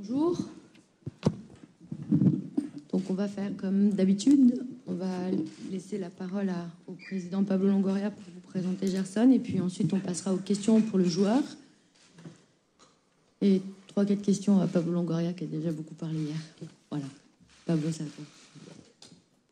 Bonjour. 0.00 0.38
Donc 2.92 3.10
on 3.10 3.14
va 3.14 3.26
faire 3.26 3.50
comme 3.56 3.90
d'habitude, 3.90 4.64
on 4.86 4.94
va 4.94 5.08
laisser 5.72 5.98
la 5.98 6.08
parole 6.08 6.52
au 6.86 6.92
président 6.92 7.42
Pablo 7.42 7.66
Longoria 7.66 8.12
pour 8.12 8.22
vous 8.32 8.40
présenter 8.48 8.86
Gerson, 8.86 9.32
et 9.32 9.40
puis 9.40 9.60
ensuite 9.60 9.92
on 9.92 9.98
passera 9.98 10.32
aux 10.32 10.38
questions 10.38 10.80
pour 10.82 10.98
le 10.98 11.04
joueur. 11.04 11.42
Et 13.42 13.60
trois, 13.88 14.04
quatre 14.04 14.22
questions 14.22 14.60
à 14.60 14.68
Pablo 14.68 14.92
Longoria 14.92 15.32
qui 15.32 15.44
a 15.44 15.46
déjà 15.48 15.72
beaucoup 15.72 15.94
parlé 15.94 16.20
hier. 16.20 16.36
Voilà. 16.90 17.06
Pablo, 17.66 17.90
ça 17.90 18.04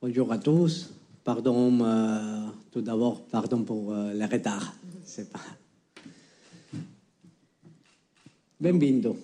Bonjour 0.01 0.31
à 0.31 0.39
tous. 0.39 0.91
Pardon, 1.25 1.85
euh, 1.85 2.47
tout 2.71 2.83
d'abord, 2.83 3.25
pardon 3.25 3.65
pour 3.65 3.93
euh, 3.93 4.15
le 4.15 4.25
retard. 4.25 4.77
C'est 5.05 5.29
pas. 5.29 5.41
Benvenuto. 8.61 9.17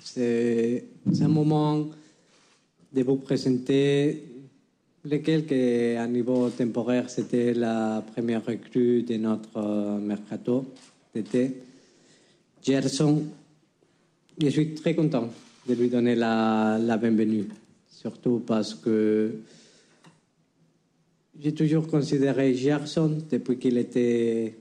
C'est 0.00 0.84
un 1.20 1.28
moment 1.28 1.88
de 2.92 3.02
vous 3.02 3.16
présenter 3.16 4.22
lequel, 5.04 5.98
à 5.98 6.06
niveau 6.06 6.48
temporaire, 6.50 7.10
c'était 7.10 7.52
la 7.52 8.04
première 8.14 8.44
recrue 8.44 9.02
de 9.02 9.16
notre 9.16 9.56
euh, 9.56 9.98
mercato 9.98 10.66
d'été. 11.14 11.62
Gerson, 12.62 13.24
je 14.40 14.48
suis 14.48 14.74
très 14.74 14.94
content 14.94 15.30
de 15.68 15.74
lui 15.74 15.88
donner 15.88 16.14
la, 16.14 16.78
la 16.80 16.96
bienvenue, 16.96 17.46
surtout 17.90 18.42
parce 18.46 18.74
que 18.74 19.32
j'ai 21.40 21.54
toujours 21.54 21.86
considéré 21.86 22.54
Gerson, 22.54 23.18
depuis 23.30 23.58
qu'il 23.58 23.78
était 23.78 24.56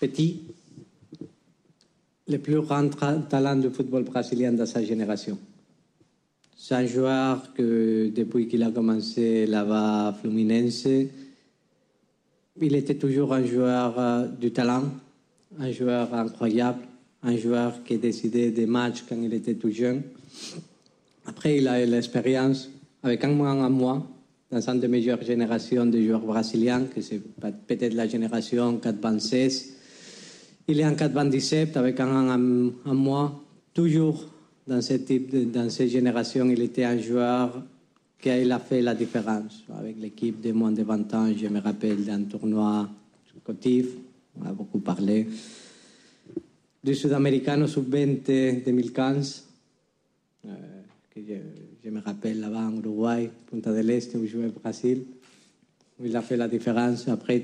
petit, 0.00 0.42
le 2.32 2.38
plus 2.38 2.60
grand 2.60 2.88
talent 3.28 3.56
du 3.56 3.68
football 3.70 4.04
brésilien 4.04 4.52
de 4.52 4.64
sa 4.64 4.82
génération. 4.82 5.38
C'est 6.56 6.74
un 6.74 6.86
joueur 6.86 7.52
que, 7.54 8.10
depuis 8.14 8.48
qu'il 8.48 8.62
a 8.62 8.70
commencé 8.70 9.46
là-bas 9.46 10.08
à 10.08 10.12
Fluminense, 10.14 10.86
il 12.60 12.74
était 12.74 12.94
toujours 12.94 13.32
un 13.34 13.44
joueur 13.44 13.94
euh, 13.98 14.26
du 14.26 14.52
talent, 14.52 14.84
un 15.58 15.72
joueur 15.72 16.14
incroyable, 16.14 16.82
un 17.22 17.36
joueur 17.36 17.82
qui 17.84 17.98
décidait 17.98 18.50
des 18.50 18.66
matchs 18.66 19.04
quand 19.08 19.20
il 19.20 19.32
était 19.34 19.54
tout 19.54 19.70
jeune. 19.70 20.02
Après, 21.26 21.58
il 21.58 21.68
a 21.68 21.82
eu 21.82 21.86
l'expérience 21.86 22.70
avec 23.02 23.24
un 23.24 23.32
mois 23.32 23.52
en 23.52 23.70
mois 23.70 24.06
dans 24.50 24.68
une 24.68 24.80
des 24.80 24.88
meilleures 24.88 25.22
générations 25.22 25.86
de 25.86 26.00
joueurs 26.00 26.20
brésiliens, 26.20 26.84
que 26.84 27.00
c'est 27.00 27.20
peut-être 27.66 27.94
la 27.94 28.06
génération 28.06 28.76
426. 28.76 29.81
Il 30.68 30.78
est 30.78 30.86
en 30.86 30.94
427 30.94 31.76
avec 31.76 31.98
un 32.00 32.30
an 32.30 32.70
en 32.84 32.94
mois, 32.94 33.42
toujours 33.74 34.32
dans 34.66 34.80
ce 34.80 34.94
type, 34.94 35.50
dans 35.50 35.68
cette 35.70 35.88
génération, 35.88 36.48
il 36.48 36.62
était 36.62 36.84
un 36.84 36.98
joueur 37.00 37.62
qui 38.20 38.30
a 38.30 38.58
fait 38.60 38.80
la 38.80 38.94
différence. 38.94 39.64
Avec 39.76 39.96
l'équipe 39.98 40.40
de 40.40 40.52
moins 40.52 40.70
de 40.70 40.84
20 40.84 41.14
ans, 41.14 41.32
je 41.36 41.48
me 41.48 41.60
rappelle 41.60 42.04
d'un 42.04 42.22
tournoi 42.22 42.88
cotif, 43.44 43.86
on 44.40 44.46
a 44.46 44.52
beaucoup 44.52 44.78
parlé. 44.78 45.26
Du 46.82 46.94
Sudamericano 46.94 47.66
Sub-20 47.66 48.64
2015, 48.64 49.44
euh, 50.46 50.48
que 51.10 51.20
je, 51.84 51.90
me 51.90 52.00
rappelle 52.00 52.38
là-bas 52.38 52.68
en 52.68 52.76
Uruguay, 52.76 53.30
Punta 53.50 53.72
del 53.72 53.90
Este, 53.90 54.14
où 54.14 54.26
jouait 54.26 54.46
au 54.46 54.60
Brésil. 54.60 55.02
Il 56.04 56.16
a 56.16 56.22
fait 56.22 56.36
la 56.36 56.46
différence. 56.46 57.08
Après, 57.08 57.42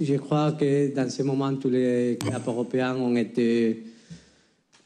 je 0.00 0.14
crois 0.14 0.52
que 0.52 0.94
dans 0.94 1.10
ce 1.10 1.22
moment, 1.22 1.54
tous 1.56 1.70
les 1.70 2.16
clubs 2.20 2.46
européens 2.46 2.96
ont 2.96 3.16
été, 3.16 3.82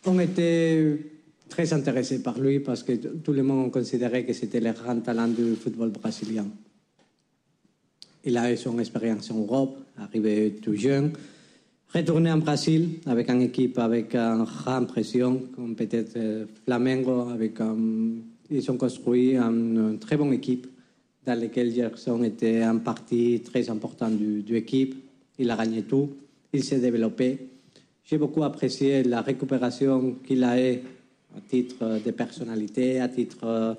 ont 0.07 0.19
été 0.19 1.13
très 1.49 1.73
intéressé 1.73 2.23
par 2.23 2.39
lui 2.39 2.61
parce 2.61 2.83
que 2.83 2.93
tout 2.93 3.33
le 3.33 3.43
monde 3.43 3.71
considérait 3.71 4.25
que 4.25 4.33
c'était 4.33 4.61
le 4.61 4.73
grand 4.73 5.01
talent 5.01 5.29
du 5.29 5.55
football 5.55 5.91
brésilien. 5.91 6.47
Il 8.25 8.39
a 8.39 8.53
eu 8.53 8.57
son 8.57 8.79
expérience 8.79 9.31
en 9.31 9.39
Europe, 9.39 9.77
arrivé 9.99 10.57
tout 10.63 10.75
jeune, 10.75 11.13
retourné 11.93 12.33
en 12.33 12.39
Brésil 12.39 13.01
avec 13.05 13.29
une 13.29 13.43
équipe 13.43 13.79
avec 13.79 14.15
une 14.15 14.45
grande 14.45 14.89
pression, 14.89 15.43
comme 15.55 15.75
peut-être 15.75 16.17
euh, 16.17 16.47
Flamengo, 16.65 17.29
avec 17.29 17.59
ils 18.51 18.71
ont 18.71 18.77
construit 18.77 19.37
une 19.37 19.99
très 19.99 20.17
bonne 20.17 20.33
équipe 20.33 20.67
dans 21.25 21.39
laquelle 21.39 21.73
Gerson 21.73 22.23
était 22.23 22.63
un 22.63 22.79
parti 22.79 23.41
très 23.45 23.69
important 23.71 24.11
de 24.11 24.43
l'équipe. 24.53 25.02
Il 25.39 25.51
a 25.51 25.57
gagné 25.57 25.83
tout, 25.83 26.11
il 26.53 26.63
s'est 26.63 26.79
développé. 26.79 27.49
J'ai 28.05 28.19
beaucoup 28.19 28.43
apprécié 28.43 29.03
la 29.03 29.23
récupération 29.23 30.17
qu'il 30.27 30.45
a 30.45 30.61
eue 30.61 30.79
à 31.37 31.41
titre 31.49 32.01
de 32.05 32.11
personnalité, 32.11 33.01
à 33.01 33.09
titre 33.09 33.77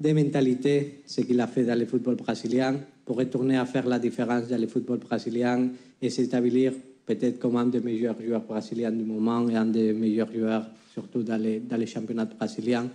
de 0.00 0.12
mentalité, 0.12 1.02
ce 1.06 1.20
qu'il 1.20 1.40
a 1.40 1.46
fait 1.46 1.64
dans 1.64 1.78
le 1.78 1.86
football 1.86 2.16
brésilien, 2.16 2.80
pour 3.04 3.16
retourner 3.16 3.58
à 3.58 3.66
faire 3.66 3.86
la 3.86 3.98
différence 3.98 4.48
dans 4.48 4.60
le 4.60 4.66
football 4.66 4.98
brésilien 4.98 5.68
et 6.00 6.10
s'établir 6.10 6.72
peut-être 7.06 7.38
comme 7.38 7.56
un 7.56 7.66
des 7.66 7.80
meilleurs 7.80 8.20
joueurs 8.20 8.42
brésiliens 8.42 8.92
du 8.92 9.04
moment 9.04 9.48
et 9.48 9.56
un 9.56 9.66
des 9.66 9.92
meilleurs 9.92 10.32
joueurs, 10.32 10.66
surtout 10.92 11.22
dans 11.22 11.40
les, 11.40 11.60
dans 11.60 11.76
les 11.76 11.86
championnats 11.86 12.24
brésiliens, 12.24 12.88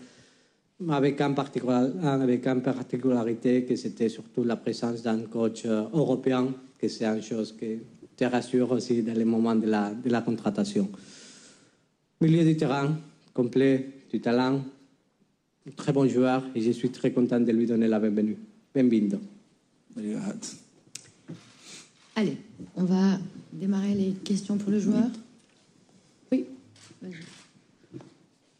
avec 0.89 1.21
une 1.21 1.35
avec 2.03 2.47
un 2.47 2.59
particularité 2.59 3.63
que 3.63 3.75
c'était 3.75 4.09
surtout 4.09 4.43
la 4.43 4.57
présence 4.57 5.01
d'un 5.01 5.21
coach 5.21 5.63
euh, 5.65 5.85
européen, 5.93 6.53
que 6.77 6.87
c'est 6.87 7.05
une 7.05 7.21
chose 7.21 7.55
qui 7.57 7.79
te 8.15 8.25
rassure 8.25 8.71
aussi 8.71 9.01
dans 9.01 9.13
les 9.13 9.25
moments 9.25 9.55
de 9.55 9.67
la, 9.67 9.93
de 9.93 10.09
la 10.09 10.21
contratation. 10.21 10.89
Milieu 12.21 12.43
du 12.43 12.57
terrain, 12.57 12.97
complet, 13.33 13.89
du 14.11 14.19
talent, 14.19 14.61
un 15.67 15.71
très 15.75 15.93
bon 15.93 16.07
joueur 16.07 16.43
et 16.53 16.61
je 16.61 16.71
suis 16.71 16.89
très 16.89 17.11
content 17.11 17.39
de 17.39 17.51
lui 17.51 17.65
donner 17.65 17.87
la 17.87 17.99
bienvenue. 17.99 18.37
Bienvenido. 18.73 19.19
Allez, 22.15 22.37
on 22.75 22.83
va 22.83 23.17
démarrer 23.51 23.93
les 23.93 24.11
questions 24.11 24.57
pour 24.57 24.71
le 24.71 24.79
joueur. 24.79 25.09
Oui. 26.31 26.45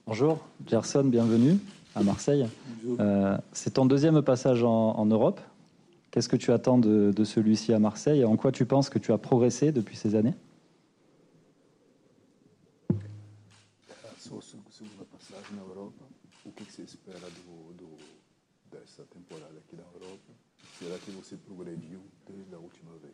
Bonjour, 0.08 0.46
Gerson, 0.66 1.04
bienvenue 1.04 1.58
à 1.96 2.04
Marseille. 2.04 2.46
Euh, 3.00 3.38
c'est 3.54 3.74
ton 3.74 3.86
deuxième 3.86 4.22
passage 4.22 4.64
en, 4.64 5.06
Europe. 5.06 5.40
Qu'est-ce 6.12 6.30
que 6.30 6.36
tu 6.36 6.52
attends 6.52 6.78
de, 6.78 7.12
de 7.16 7.24
celui-ci 7.24 7.74
à 7.74 7.80
Marseille 7.80 8.22
et 8.22 8.26
en 8.26 8.38
quoi 8.38 8.52
tu 8.52 8.66
penses 8.66 8.90
que 8.90 9.00
tu 9.00 9.12
as 9.12 9.18
progressé 9.18 9.72
depuis 9.72 9.96
ces 9.96 10.16
années? 10.16 10.34
Passagem 15.12 15.56
na 15.56 15.62
Europa. 15.62 16.04
O 16.46 16.52
que, 16.52 16.66
que 16.66 16.72
você 16.72 16.84
espera 16.84 17.20
do, 17.20 17.74
do, 17.74 17.90
dessa 18.72 19.04
temporada 19.04 19.58
aqui 19.58 19.76
na 19.76 19.84
Europa? 19.94 20.34
Será 20.78 20.98
que 21.00 21.12
você 21.12 21.36
progrediu 21.38 22.00
desde 22.28 22.54
a 22.54 22.60
última 22.60 22.92
vez? 23.02 23.14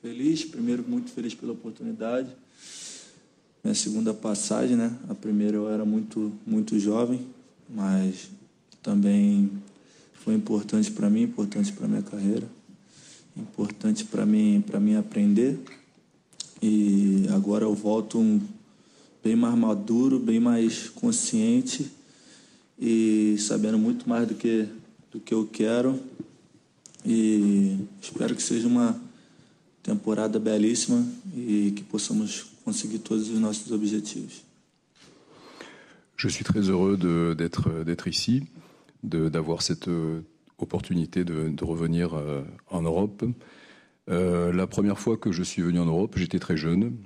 Feliz, 0.00 0.44
primeiro 0.44 0.82
muito 0.82 1.10
feliz 1.12 1.34
pela 1.34 1.52
oportunidade. 1.52 2.28
Minha 3.64 3.74
segunda 3.76 4.12
passagem, 4.12 4.76
né? 4.76 4.92
A 5.08 5.14
primeira 5.14 5.56
eu 5.56 5.70
era 5.70 5.84
muito 5.84 6.32
muito 6.44 6.78
jovem, 6.80 7.24
mas 7.70 8.28
também 8.82 9.50
foi 10.14 10.34
importante 10.34 10.90
para 10.90 11.08
mim, 11.08 11.22
importante 11.22 11.72
para 11.72 11.86
minha 11.86 12.02
carreira, 12.02 12.48
importante 13.36 14.04
para 14.04 14.26
mim 14.26 14.64
para 14.66 14.80
mim 14.80 14.96
aprender. 14.96 15.60
E 16.60 17.26
agora 17.32 17.64
eu 17.64 17.74
volto 17.74 18.18
um 18.18 18.40
bem 19.22 19.36
mais 19.36 19.54
maduro, 19.56 20.18
bem 20.18 20.40
mais 20.40 20.88
consciente 20.88 21.88
e 22.76 23.36
sabendo 23.38 23.78
muito 23.78 24.08
mais 24.08 24.26
do 24.26 24.34
que, 24.34 24.66
do 25.12 25.20
que 25.20 25.32
eu 25.32 25.46
quero. 25.46 26.00
E 27.06 27.78
espero 28.00 28.34
que 28.34 28.42
seja 28.42 28.66
uma 28.66 29.00
temporada 29.82 30.38
belíssima 30.38 31.04
e 31.36 31.72
que 31.72 31.82
possamos 31.82 32.46
conseguir 32.64 32.98
todos 33.00 33.28
os 33.28 33.38
nossos 33.38 33.72
objetivos. 33.72 34.44
Je 36.16 36.28
suis 36.28 36.44
très 36.44 36.70
heureux 36.70 36.96
d'être 37.34 38.06
ici, 38.06 38.44
d'avoir 39.02 39.62
cette 39.62 39.88
euh, 39.88 40.20
opportunité 40.56 41.24
de, 41.24 41.64
revenir 41.64 42.14
euh, 42.14 42.42
en 42.70 42.82
Europe. 42.82 43.24
Euh, 44.08 44.52
la 44.52 44.68
première 44.68 45.00
fois 45.00 45.16
que 45.16 45.32
je 45.32 45.42
suis 45.42 45.62
venu 45.62 45.80
en 45.80 45.86
Europe, 45.86 46.14
j'étais 46.16 46.38
très 46.38 46.56
jeune. 46.56 46.96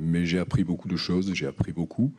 Mais 0.00 0.24
j'ai 0.24 0.38
appris 0.38 0.64
beaucoup 0.64 0.88
de 0.88 0.96
choses, 0.96 1.34
j'ai 1.34 1.44
appris 1.44 1.72
beaucoup. 1.72 2.14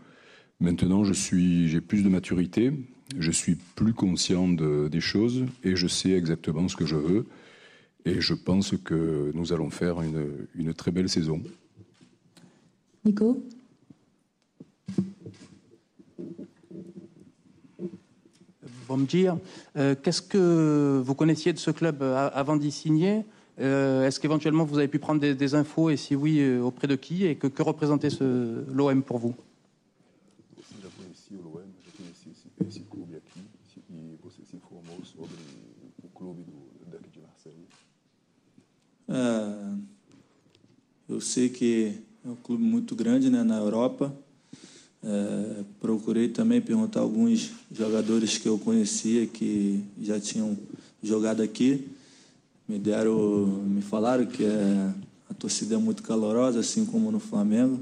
Maintenant, 0.60 1.04
j'ai 1.04 1.82
plus 1.82 2.04
de 2.04 2.10
maturité, 2.10 2.72
je 3.18 3.32
suis 3.32 3.56
plus 3.56 3.94
conscient 3.94 4.48
de, 4.48 4.90
des 4.90 5.02
choses 5.02 5.46
et 5.64 5.76
je 5.76 5.88
sais 5.88 6.12
exactement 6.12 6.68
ce 6.68 6.76
que 6.76 6.86
je 6.86 6.96
veux. 6.96 7.26
Et 8.06 8.22
je 8.22 8.34
pense 8.34 8.76
que 8.78 9.32
nous 9.34 9.54
allons 9.54 9.70
faire 9.70 10.02
une, 10.02 10.48
une 10.56 10.74
très 10.74 10.92
belle 10.92 11.10
saison. 11.10 11.42
Nico? 13.06 13.44
Bon 18.88 18.98
me 18.98 19.06
dire, 19.06 19.38
euh, 19.78 19.96
qu'est-ce 20.02 20.22
que 20.22 21.02
vous 21.04 21.14
connaissiez 21.14 21.54
de 21.54 21.60
ce 21.60 21.70
club 21.72 22.02
avant 22.02 22.56
d'y 22.56 22.72
signer? 22.72 23.24
Est-ce 23.60 24.20
qu'éventuellement 24.22 24.64
vous 24.64 24.78
avez 24.78 24.88
pu 24.88 25.00
prendre 25.00 25.20
des, 25.20 25.56
infos 25.56 25.90
et 25.90 25.98
si 25.98 26.16
oui, 26.16 26.58
auprès 26.60 26.88
de 26.88 26.96
qui? 26.96 27.26
Et 27.26 27.36
que, 27.36 27.48
que 27.48 27.62
représentait 27.62 28.08
l'OM 28.20 29.04
pour 29.04 29.20
vous? 29.20 29.36
É, 39.10 39.74
eu 41.10 41.20
sei 41.20 41.50
que 41.50 41.96
é 42.24 42.30
um 42.30 42.36
clube 42.36 42.64
muito 42.64 42.96
grande 42.96 43.28
né, 43.30 43.42
na 43.42 43.58
Europa. 43.58 44.16
É, 45.02 45.64
procurei 45.80 46.30
também 46.30 46.62
perguntar 46.62 47.00
alguns 47.00 47.50
jogadores 47.72 48.38
que 48.38 48.48
eu 48.48 48.60
conhecia 48.60 49.26
que 49.26 49.84
já 50.00 50.20
tinham 50.20 50.56
jogado 51.02 51.42
aqui. 51.42 51.88
Me 52.68 52.78
deram, 52.78 53.48
me 53.66 53.82
falaram 53.82 54.28
que 54.28 54.44
é, 54.44 54.94
a 55.28 55.34
torcida 55.34 55.74
é 55.74 55.78
muito 55.80 56.04
calorosa, 56.04 56.60
assim 56.60 56.86
como 56.86 57.12
no 57.12 57.20
Flamengo. 57.20 57.80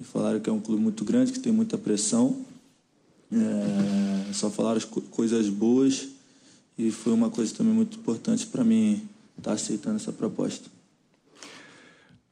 Me 0.00 0.06
falaram 0.06 0.40
que 0.40 0.48
é 0.48 0.52
um 0.52 0.60
clube 0.60 0.82
muito 0.82 1.04
grande, 1.04 1.32
que 1.32 1.40
tem 1.40 1.52
muita 1.52 1.76
pressão. 1.76 2.42
É, 3.30 4.32
só 4.32 4.48
falaram 4.48 4.80
coisas 5.10 5.50
boas 5.50 6.08
e 6.78 6.90
foi 6.90 7.12
uma 7.12 7.28
coisa 7.28 7.54
também 7.54 7.74
muito 7.74 7.98
importante 7.98 8.46
para 8.46 8.64
mim 8.64 9.06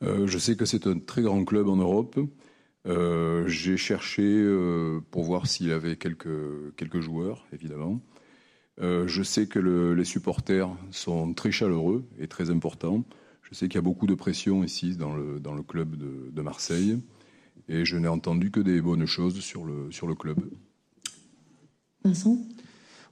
Euh, 0.02 0.26
je 0.26 0.38
sais 0.38 0.56
que 0.56 0.64
c'est 0.64 0.86
un 0.86 0.98
très 0.98 1.22
grand 1.22 1.44
club 1.44 1.68
en 1.68 1.76
Europe. 1.76 2.18
Euh, 2.86 3.46
j'ai 3.46 3.76
cherché 3.76 4.22
euh, 4.22 5.00
pour 5.10 5.24
voir 5.24 5.46
s'il 5.46 5.72
avait 5.72 5.96
quelques, 5.96 6.74
quelques 6.76 7.00
joueurs, 7.00 7.46
évidemment. 7.52 8.00
je 8.78 9.22
sais 9.22 9.46
que 9.46 9.58
les 9.58 10.04
supporters 10.04 10.68
sont 10.90 11.32
très 11.32 11.52
chaleureux 11.52 12.04
et 12.18 12.28
très 12.28 12.50
importants. 12.50 13.04
Je 13.42 13.54
sais 13.54 13.68
qu'il 13.68 13.76
y 13.76 13.78
a 13.78 13.82
beaucoup 13.82 14.06
de 14.06 14.14
pression 14.14 14.64
ici 14.64 14.96
dans 14.96 15.14
le, 15.14 15.38
dans 15.38 15.54
le 15.54 15.62
club 15.62 15.96
de, 15.96 16.30
de 16.30 16.42
Marseille. 16.42 16.98
Et 17.68 17.84
je 17.84 17.96
n'ai 17.96 18.08
entendu 18.08 18.50
que 18.50 18.60
des 18.60 18.80
bonnes 18.82 19.06
choses 19.06 19.40
sur 19.40 19.64
le, 19.64 19.90
sur 19.90 20.06
le 20.06 20.14
club. 20.14 20.38
Vincent? 22.04 22.38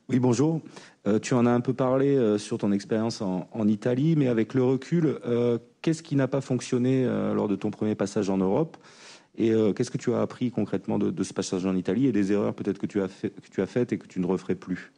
Oui, 0.09 0.19
bonjour. 0.19 0.61
Euh, 1.07 1.19
tu 1.19 1.35
en 1.35 1.47
as 1.47 1.51
un 1.51 1.61
peu 1.61 1.75
parlé 1.75 2.17
euh, 2.17 2.39
sur 2.39 2.59
ton 2.59 2.73
expérience 2.73 3.23
en, 3.23 3.69
Italie, 3.69 4.17
mais 4.17 4.29
avec 4.29 4.55
le 4.55 4.63
recul, 4.63 5.19
euh, 5.25 5.59
qu'est-ce 5.81 6.03
qui 6.03 6.17
n'a 6.17 6.29
pas 6.29 6.41
fonctionné 6.41 7.05
lors 7.05 7.49
de 7.49 7.57
ton 7.57 7.71
premier 7.71 7.95
passage 7.95 8.29
en 8.29 8.39
Europe? 8.39 8.77
Et 9.39 9.51
qu'est-ce 9.75 9.91
que 9.91 9.97
tu 9.97 10.13
as 10.13 10.21
appris 10.21 10.51
concrètement 10.51 10.99
de, 10.99 11.23
ce 11.23 11.33
passage 11.33 11.65
en 11.65 11.75
Italie 11.75 12.07
et 12.07 12.13
des 12.13 12.33
erreurs 12.33 12.55
peut-être 12.55 12.79
que, 12.79 12.87
tu 12.87 13.01
as 13.01 13.09
que 13.09 13.51
tu 13.51 13.67
faites 13.67 13.93
et 13.93 13.99
que 13.99 14.07
tu 14.07 14.21
ne 14.21 14.27
referais 14.27 14.55
plus? 14.55 14.93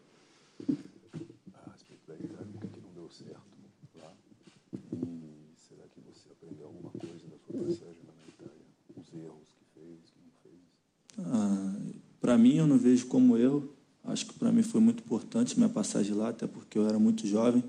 Para 12.21 12.39
mim, 12.39 12.56
eu 12.56 12.67
não 12.67 12.79
vejo 12.79 13.06
como 13.06 13.37
erro 13.37 13.74
Acho 14.06 14.27
que 14.27 14.35
para 14.35 14.53
mim 14.53 14.62
foi 14.62 14.81
muito 14.81 15.03
importante 15.03 15.56
minha 15.56 15.69
passagem 15.69 16.15
lá, 16.15 16.29
até 16.29 16.47
porque 16.47 16.79
eu 16.79 16.87
era 16.87 16.99
muito 16.99 17.27
jovem. 17.27 17.65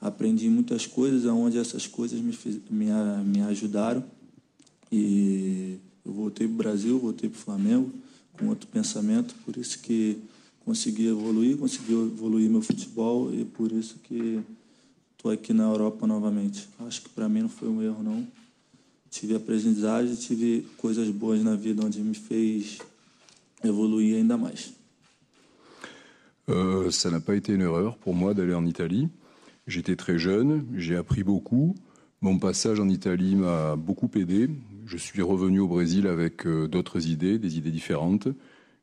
Aprendi 0.00 0.48
muitas 0.48 0.86
coisas, 0.86 1.24
onde 1.26 1.58
essas 1.58 1.86
coisas 1.86 2.20
me, 2.20 2.32
fiz, 2.32 2.58
me, 2.68 2.86
me 3.24 3.40
ajudaram. 3.42 4.04
E 4.90 5.78
eu 6.04 6.12
voltei 6.12 6.46
para 6.48 6.54
o 6.54 6.56
Brasil, 6.56 6.98
voltei 6.98 7.30
para 7.30 7.38
o 7.38 7.40
Flamengo 7.40 7.90
com 8.32 8.48
outro 8.48 8.66
pensamento, 8.66 9.34
por 9.44 9.56
isso 9.56 9.78
que 9.78 10.18
consegui 10.64 11.06
evoluir, 11.06 11.56
consegui 11.56 11.92
evoluir 11.92 12.48
meu 12.50 12.62
futebol 12.62 13.32
e 13.32 13.44
por 13.44 13.70
isso 13.70 13.96
que 14.02 14.40
estou 15.16 15.30
aqui 15.30 15.52
na 15.52 15.64
Europa 15.64 16.06
novamente. 16.06 16.68
Acho 16.80 17.02
que 17.02 17.08
para 17.10 17.28
mim 17.28 17.42
não 17.42 17.48
foi 17.48 17.68
um 17.68 17.80
erro, 17.82 18.02
não. 18.02 18.26
Tive 19.10 19.34
aprendizagem, 19.36 20.14
tive 20.16 20.66
coisas 20.78 21.08
boas 21.10 21.42
na 21.42 21.54
vida 21.54 21.84
onde 21.84 22.00
me 22.00 22.14
fez 22.14 22.78
evoluir 23.62 24.16
ainda 24.16 24.36
mais. 24.36 24.72
Euh, 26.52 26.90
ça 26.90 27.10
n'a 27.10 27.20
pas 27.20 27.34
été 27.34 27.54
une 27.54 27.62
erreur 27.62 27.96
pour 27.96 28.14
moi 28.14 28.34
d'aller 28.34 28.54
en 28.54 28.66
Italie. 28.66 29.08
J'étais 29.66 29.96
très 29.96 30.18
jeune, 30.18 30.66
j'ai 30.76 30.96
appris 30.96 31.22
beaucoup. 31.22 31.74
Mon 32.20 32.38
passage 32.38 32.78
en 32.78 32.88
Italie 32.90 33.36
m'a 33.36 33.74
beaucoup 33.74 34.10
aidé. 34.16 34.50
Je 34.84 34.96
suis 34.98 35.22
revenu 35.22 35.60
au 35.60 35.68
Brésil 35.68 36.06
avec 36.06 36.46
euh, 36.46 36.68
d'autres 36.68 37.08
idées, 37.08 37.38
des 37.38 37.56
idées 37.56 37.70
différentes. 37.70 38.28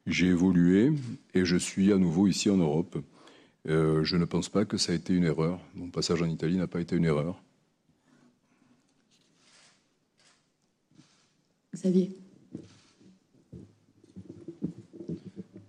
J'ai 0.08 0.28
évolué 0.28 0.92
et 1.36 1.46
je 1.46 1.58
suis 1.58 1.94
à 1.94 1.98
nouveau 1.98 2.26
ici 2.26 2.50
en 2.50 2.58
Europe. 2.58 2.98
Euh, 3.68 4.04
je 4.04 4.18
ne 4.18 4.26
pense 4.26 4.50
pas 4.50 4.66
que 4.66 4.78
ça 4.78 4.94
a 4.94 4.96
été 4.96 5.14
une 5.14 5.26
erreur. 5.26 5.60
Mon 5.76 5.90
passage 5.90 6.24
en 6.24 6.28
Italie 6.28 6.58
n'a 6.58 6.68
pas 6.68 6.82
été 6.82 6.96
une 6.96 7.06
erreur. 7.06 7.40
Xavier. 11.76 12.12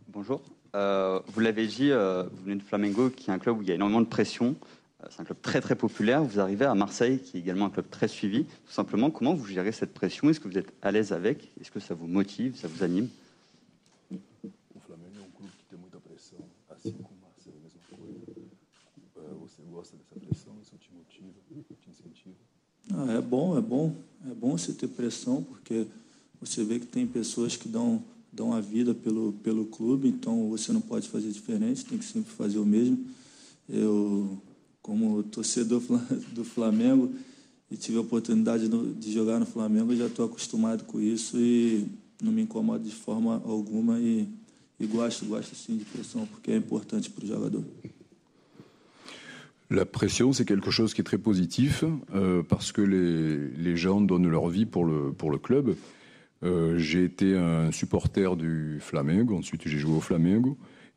Bonjour. 0.08 0.42
Euh, 0.74 1.20
vous 1.26 1.40
l'avez 1.40 1.66
dit, 1.66 1.90
euh, 1.90 2.24
vous 2.30 2.44
venez 2.44 2.56
de 2.56 2.62
Flamengo, 2.62 3.10
qui 3.10 3.30
est 3.30 3.32
un 3.32 3.38
club 3.38 3.58
où 3.58 3.62
il 3.62 3.68
y 3.68 3.72
a 3.72 3.74
énormément 3.74 4.00
de 4.00 4.06
pression. 4.06 4.54
Euh, 5.02 5.06
c'est 5.10 5.20
un 5.20 5.24
club 5.24 5.38
très 5.42 5.60
très 5.60 5.74
populaire. 5.74 6.22
Vous 6.22 6.38
arrivez 6.38 6.64
à 6.64 6.74
Marseille, 6.74 7.18
qui 7.18 7.36
est 7.36 7.40
également 7.40 7.66
un 7.66 7.70
club 7.70 7.90
très 7.90 8.08
suivi. 8.08 8.44
Tout 8.44 8.72
simplement, 8.72 9.10
comment 9.10 9.34
vous 9.34 9.46
gérez 9.46 9.72
cette 9.72 9.92
pression? 9.92 10.30
Est-ce 10.30 10.38
que 10.38 10.48
vous 10.48 10.58
êtes 10.58 10.72
à 10.82 10.92
l'aise 10.92 11.12
avec? 11.12 11.50
Est-ce 11.60 11.70
que 11.70 11.80
ça 11.80 11.94
vous 11.94 12.06
motive, 12.06 12.56
ça 12.56 12.68
vous 12.68 12.82
anime? 12.82 13.08
O 14.12 14.80
Flamengo 14.86 15.18
é 15.18 15.22
um 15.22 15.30
clube 15.36 15.50
que 15.50 15.64
tem 15.68 15.78
muita 15.78 15.98
pressão, 15.98 16.38
assim 16.70 16.92
como 16.92 17.16
Marseille, 17.20 17.56
a 17.56 17.62
mesma 17.62 17.80
coisa. 17.90 18.40
Você 19.40 19.62
gosta 19.70 19.96
dessa 19.96 20.14
pressão? 20.14 20.52
Isso 20.62 20.76
te 20.78 20.90
motiva, 20.92 21.32
te 21.80 21.90
incentiva? 21.90 22.36
Ah, 22.92 23.18
é 23.18 23.20
bom, 23.20 23.56
é 23.58 23.60
bom, 23.60 23.94
é 24.28 24.34
bom 24.34 24.56
você 24.56 24.72
ter 24.72 24.88
pressão, 24.88 25.42
porque 25.42 25.86
você 26.40 26.64
vê 26.64 26.78
que 26.78 26.86
tem 26.86 27.06
pessoas 27.06 27.56
que 27.56 27.68
dão 27.68 28.02
dão 28.32 28.52
a 28.52 28.60
vida 28.60 28.94
pelo, 28.94 29.32
pelo 29.42 29.66
clube, 29.66 30.08
então 30.08 30.48
você 30.48 30.72
não 30.72 30.80
pode 30.80 31.08
fazer 31.08 31.30
diferente, 31.30 31.84
tem 31.84 31.98
que 31.98 32.04
sempre 32.04 32.32
fazer 32.32 32.58
o 32.58 32.66
mesmo. 32.66 33.04
Eu, 33.68 34.38
como 34.82 35.22
torcedor 35.24 35.82
do 36.32 36.44
Flamengo, 36.44 37.12
e 37.70 37.76
tive 37.76 37.98
a 37.98 38.00
oportunidade 38.00 38.68
de 38.68 39.12
jogar 39.12 39.38
no 39.38 39.46
Flamengo, 39.46 39.94
já 39.94 40.06
estou 40.06 40.26
acostumado 40.26 40.84
com 40.84 41.00
isso 41.00 41.36
e 41.38 41.86
não 42.20 42.32
me 42.32 42.42
incomoda 42.42 42.82
de 42.82 42.94
forma 42.94 43.40
alguma 43.44 43.98
e, 44.00 44.28
e 44.78 44.86
gosto, 44.86 45.24
gosto 45.24 45.54
sim 45.54 45.76
de 45.76 45.84
pressão, 45.84 46.26
porque 46.26 46.50
é 46.50 46.56
importante 46.56 47.08
para 47.10 47.24
o 47.24 47.28
jogador. 47.28 47.64
La 49.72 49.86
pression, 49.86 50.32
c'est 50.32 50.44
quelque 50.44 50.72
chose 50.72 50.92
qui 50.92 51.00
est 51.00 51.04
très 51.04 51.16
positif 51.16 51.84
euh, 52.12 52.42
parce 52.42 52.72
que 52.72 52.82
les, 52.82 53.50
les 53.50 53.76
gens 53.76 54.00
donnent 54.00 54.28
leur 54.28 54.48
vie 54.48 54.66
pour 54.66 54.84
le, 54.84 55.12
pour 55.12 55.30
le 55.30 55.38
club. 55.38 55.76
Euh, 56.42 56.78
j'ai 56.78 57.04
été 57.04 57.36
un 57.36 57.70
supporter 57.70 58.36
du 58.36 58.78
Flamengo, 58.80 59.36
ensuite 59.36 59.62
j'ai 59.66 59.78
joué 59.78 59.96
au 59.96 60.00
Flamengo, 60.00 60.56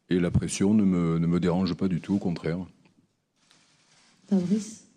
et 0.10 0.20
la 0.20 0.32
pression 0.32 0.74
ne 0.74 0.84
me, 0.84 1.20
ne 1.20 1.28
me 1.28 1.40
dérange 1.40 1.74
pas 1.74 1.88
du 1.88 2.00
tout, 2.00 2.16
au 2.16 2.20
contraire. 2.20 2.60
Fabrice? 4.30 4.88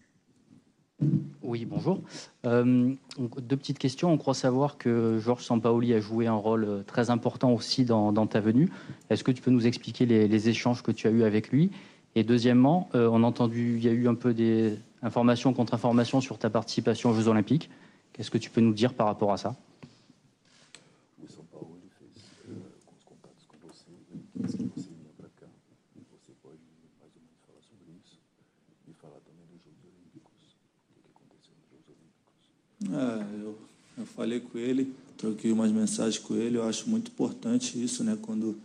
Oui, 1.42 1.64
bonjour. 1.66 2.00
Euh, 2.46 2.94
deux 3.18 3.56
petites 3.56 3.78
questions. 3.78 4.10
On 4.10 4.16
croit 4.16 4.34
savoir 4.34 4.78
que 4.78 5.18
Georges 5.18 5.44
Sampaoli 5.44 5.92
a 5.92 6.00
joué 6.00 6.26
un 6.26 6.34
rôle 6.34 6.64
euh, 6.64 6.82
très 6.82 7.10
important 7.10 7.52
aussi 7.52 7.84
dans, 7.84 8.26
ta 8.26 8.40
venue. 8.40 8.70
Est-ce 9.10 9.22
que 9.22 9.30
tu 9.30 9.42
peux 9.42 9.50
nous 9.50 9.66
expliquer 9.66 10.06
les, 10.06 10.48
échanges 10.48 10.82
que 10.82 10.92
tu 10.92 11.06
as 11.06 11.10
eus 11.10 11.24
avec 11.24 11.50
lui? 11.50 11.70
Et 12.14 12.24
deuxièmement, 12.24 12.88
on 12.94 13.22
a 13.22 13.26
entendu, 13.26 13.76
il 13.76 13.84
y 13.84 13.88
a 13.88 13.92
eu 13.92 14.08
un 14.08 14.14
peu 14.14 14.32
des 14.32 14.78
informations 15.02 15.52
contre 15.52 15.74
informations 15.74 16.22
sur 16.22 16.38
ta 16.38 16.48
participation 16.48 17.10
aux 17.10 17.14
Jeux 17.14 17.28
Olympiques. 17.28 17.68
Qu'est-ce 18.14 18.30
que 18.30 18.38
tu 18.38 18.48
peux 18.48 18.62
nous 18.62 18.72
dire 18.72 18.94
par 18.94 19.06
rapport 19.06 19.34
à 19.34 19.36
ça? 19.36 19.54
Falei 34.26 34.40
com 34.40 34.58
ele, 34.58 34.92
troquei 35.16 35.52
umas 35.52 35.70
mensagens 35.70 36.18
com 36.18 36.34
ele. 36.34 36.56
Eu 36.56 36.64
acho 36.64 36.90
muito 36.90 37.12
importante 37.12 37.80
isso, 37.80 38.02
né? 38.02 38.18
Quando 38.20 38.56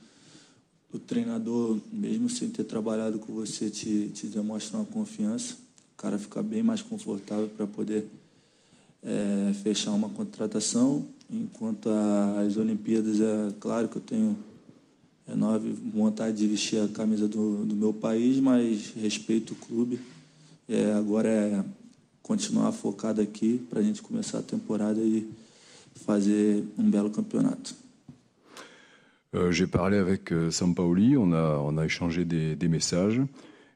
o 0.91 0.97
treinador, 0.97 1.77
mesmo 1.93 2.27
sem 2.27 2.49
ter 2.49 2.63
trabalhado 2.63 3.19
com 3.19 3.31
você, 3.31 3.69
te, 3.69 4.09
te 4.09 4.25
demonstra 4.25 4.77
uma 4.77 4.85
confiança, 4.85 5.53
o 5.93 6.01
cara 6.01 6.17
fica 6.17 6.41
bem 6.41 6.63
mais 6.63 6.81
confortável 6.81 7.47
para 7.49 7.67
poder 7.67 8.07
é, 9.03 9.53
fechar 9.61 9.91
uma 9.91 10.09
contratação. 10.09 11.05
Enquanto 11.29 11.89
as 12.39 12.57
Olimpíadas, 12.57 13.21
é 13.21 13.53
claro 13.59 13.87
que 13.87 13.97
eu 13.97 14.01
tenho 14.01 14.35
enorme 15.31 15.71
vontade 15.93 16.37
de 16.37 16.47
vestir 16.47 16.81
a 16.81 16.87
camisa 16.87 17.27
do, 17.27 17.63
do 17.65 17.75
meu 17.75 17.93
país, 17.93 18.39
mas 18.39 18.93
respeito 18.99 19.53
o 19.53 19.55
clube. 19.55 19.99
É, 20.67 20.91
agora 20.93 21.29
é 21.29 21.63
continuar 22.23 22.71
focado 22.71 23.21
aqui 23.21 23.61
para 23.69 23.79
a 23.79 23.83
gente 23.83 24.01
começar 24.01 24.39
a 24.39 24.43
temporada 24.43 24.99
e 24.99 25.29
fazer 25.95 26.63
um 26.77 26.89
belo 26.89 27.09
campeonato. 27.09 27.75
Euh, 29.33 29.51
J'ai 29.51 29.67
parlé 29.67 29.97
avec 29.97 30.33
euh, 30.33 30.51
Sampaoli, 30.51 31.15
on 31.17 31.31
a, 31.31 31.57
on 31.63 31.77
a 31.77 31.85
échangé 31.85 32.25
des, 32.25 32.67
messages 32.67 33.21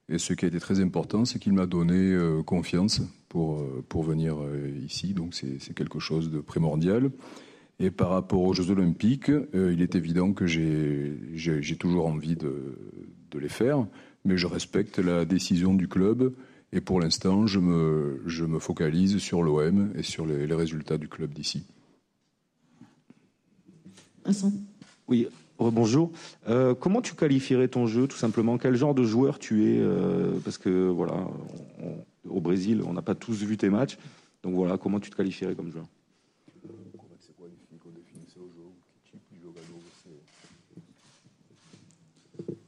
Et 0.10 0.18
ce 0.18 0.34
qui 0.34 0.46
a 0.46 0.48
été 0.48 0.60
très 0.60 0.82
important, 0.82 1.24
c'est 1.26 1.40
qu'il 1.40 1.54
m'a 1.54 1.66
donné 1.66 2.18
confiance 2.46 3.02
pour, 3.30 4.04
venir 4.04 4.38
ici. 4.86 5.14
Donc 5.14 5.34
c'est 5.34 5.74
quelque 5.74 6.00
chose 6.00 6.30
de 6.30 6.40
primordial. 6.40 7.12
Et 7.80 7.92
par 7.92 8.10
rapport 8.10 8.42
aux 8.42 8.54
Jeux 8.54 8.70
Olympiques, 8.70 9.32
il 9.54 9.82
est 9.82 9.96
évident 9.96 10.32
que 10.34 10.46
j'ai 10.46 11.78
toujours 11.78 12.08
envie 12.08 12.36
de, 12.36 12.78
les 13.38 13.50
faire, 13.50 13.86
mais 14.24 14.38
je 14.38 14.48
respecte 14.48 15.00
la 15.00 15.26
décision 15.26 15.74
du 15.74 15.88
club. 15.88 16.34
Et 16.72 16.82
pour 16.82 17.00
l'instant, 17.00 17.48
je 17.48 17.60
me, 17.60 18.60
focalise 18.60 19.18
sur 19.18 19.42
l'OM 19.42 19.92
et 19.96 20.04
sur 20.04 20.26
les 20.26 20.54
résultats 20.54 20.98
du 20.98 21.08
club 21.08 21.34
d'ici. 21.34 21.66
Vincent 24.26 24.52
Oui, 25.08 25.28
bonjour. 25.60 26.12
Euh, 26.50 26.74
comment 26.74 27.02
tu 27.02 27.14
qualifierais 27.14 27.68
ton 27.68 27.86
jeu, 27.86 28.08
tout 28.08 28.18
simplement? 28.18 28.58
Quel 28.58 28.76
genre 28.76 28.96
de 28.96 29.04
joueur 29.04 29.38
tu 29.38 29.66
es 29.66 29.80
euh, 29.80 30.40
Parce 30.44 30.58
que, 30.58 30.88
voilà, 30.90 31.14
on, 31.82 32.36
au 32.36 32.42
Brésil, 32.42 32.82
on 32.86 32.94
n'a 32.94 33.04
pas 33.04 33.16
tous 33.16 33.44
vu 33.44 33.56
tes 33.56 33.70
matchs. 33.70 33.98
Donc 34.44 34.56
voilà, 34.56 34.78
comment 34.78 35.00
tu 35.00 35.10
te 35.10 35.16
qualifierais 35.16 35.56
comme 35.56 35.72
joueur? 35.72 35.86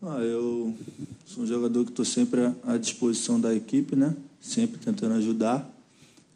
Ah, 0.10 0.20
eu 0.22 0.74
sou 1.26 1.44
um 1.44 1.46
jogador 1.46 1.84
que 1.84 1.90
estou 1.90 2.06
sempre 2.06 2.54
à 2.66 2.78
disposição 2.78 3.42
da 3.42 3.54
equipe, 3.54 3.94
né? 3.94 4.16
Sempre 4.40 4.78
tentando 4.78 5.16
ajudar. 5.16 5.70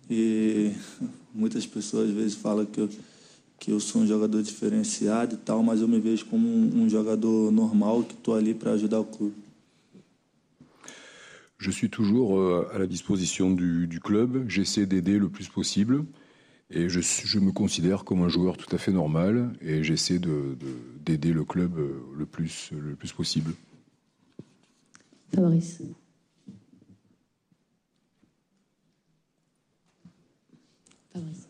E 0.09 0.73
muitas 1.33 1.65
pessoas 1.65 2.09
às 2.09 2.13
vezes 2.13 2.35
falam 2.35 2.65
que 2.65 2.81
eu, 2.81 2.89
que 3.61 3.69
eu 3.69 3.79
sou 3.79 4.01
um 4.01 4.07
jogador 4.07 4.41
diferenciado 4.41 5.35
e 5.35 5.37
tal, 5.37 5.61
mas 5.61 5.81
eu 5.81 5.87
me 5.87 5.99
vejo 5.99 6.25
como 6.25 6.47
um, 6.47 6.81
um 6.81 6.89
jogador 6.89 7.51
normal 7.51 8.03
que 8.03 8.15
estou 8.15 8.35
ali 8.35 8.55
para 8.55 8.71
ajudar 8.71 8.99
o 8.99 9.05
clube. 9.05 9.35
Je 11.59 11.69
suis 11.69 11.87
toujours 11.87 12.39
euh, 12.39 12.67
à 12.73 12.79
la 12.79 12.87
disposition 12.87 13.51
du, 13.51 13.85
du 13.85 13.99
club. 13.99 14.49
J'essaie 14.49 14.87
d'aider 14.87 15.19
le 15.19 15.29
plus 15.29 15.47
possible. 15.47 16.05
Et 16.71 16.89
je, 16.89 17.01
je, 17.01 17.37
me 17.37 17.51
considère 17.51 18.03
comme 18.03 18.23
un 18.23 18.29
joueur 18.29 18.57
tout 18.57 18.75
à 18.75 18.79
fait 18.79 18.91
normal 18.91 19.53
et 19.61 19.83
j'essaie 19.83 20.17
d'aider 20.17 20.57
de, 21.05 21.15
de, 21.17 21.31
le 21.31 21.45
club 21.45 21.77
euh, 21.77 22.01
le 22.17 22.25
plus, 22.25 22.71
le 22.71 22.95
plus 22.95 23.11
possible. 23.11 23.53
Fabrice. 25.35 25.83
Merci. 31.13 31.41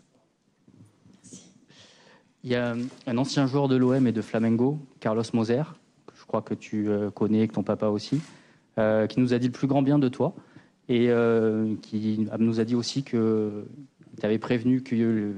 Il 2.43 2.51
y 2.51 2.55
a 2.55 2.75
un 3.07 3.17
ancien 3.17 3.45
joueur 3.45 3.67
de 3.67 3.75
l'OM 3.75 4.07
et 4.07 4.11
de 4.11 4.21
Flamengo, 4.21 4.79
Carlos 4.99 5.23
Moser, 5.33 5.63
que 6.07 6.13
je 6.19 6.25
crois 6.25 6.41
que 6.41 6.53
tu 6.53 6.89
euh, 6.89 7.11
connais, 7.11 7.47
que 7.47 7.53
ton 7.53 7.63
papa 7.63 7.87
aussi, 7.87 8.19
euh, 8.79 9.05
qui 9.05 9.19
nous 9.19 9.33
a 9.33 9.39
dit 9.39 9.47
le 9.47 9.51
plus 9.53 9.67
grand 9.67 9.81
bien 9.81 9.99
de 9.99 10.07
toi 10.07 10.33
et 10.89 11.09
euh, 11.09 11.75
qui 11.81 12.27
nous 12.39 12.59
a 12.59 12.65
dit 12.65 12.75
aussi 12.75 13.03
que 13.03 13.65
tu 14.19 14.25
avais 14.25 14.39
prévenu 14.39 14.81
que 14.83 14.95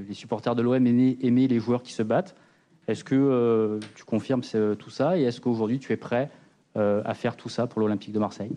les 0.07 0.13
supporters 0.13 0.55
de 0.55 0.62
l'OM 0.62 0.86
aimaient, 0.86 1.48
les 1.48 1.60
joueurs 1.60 1.83
qui 1.83 1.93
se 1.93 2.01
battent. 2.03 2.36
Est-ce 2.88 3.03
que 3.03 3.15
euh, 3.15 3.79
tu 3.95 4.03
confirmes 4.03 4.41
tout 4.41 4.89
ça 4.89 5.17
et 5.17 5.24
est-ce 5.24 5.39
qu'aujourd'hui 5.39 5.79
tu 5.79 5.93
es 5.93 5.98
prêt 5.98 6.31
euh, 6.75 7.01
à 7.05 7.13
faire 7.13 7.38
tout 7.38 7.50
ça 7.50 7.67
pour 7.67 7.81
l'Olympique 7.81 8.12
de 8.12 8.19
Marseille? 8.19 8.51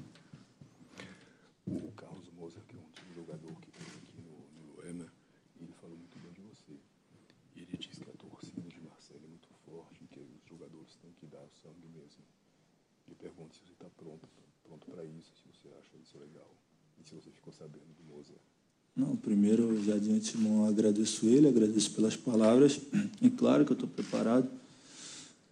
Não, 18.97 19.15
primeiro, 19.15 19.79
já 19.85 19.99
de 19.99 20.11
antemão, 20.11 20.67
agradeço 20.67 21.27
ele, 21.27 21.47
agradeço 21.47 21.91
pelas 21.91 22.17
palavras. 22.17 22.81
E 23.21 23.29
claro 23.29 23.65
que 23.65 23.73
eu 23.73 23.75
estou 23.75 23.89
preparado. 23.89 24.49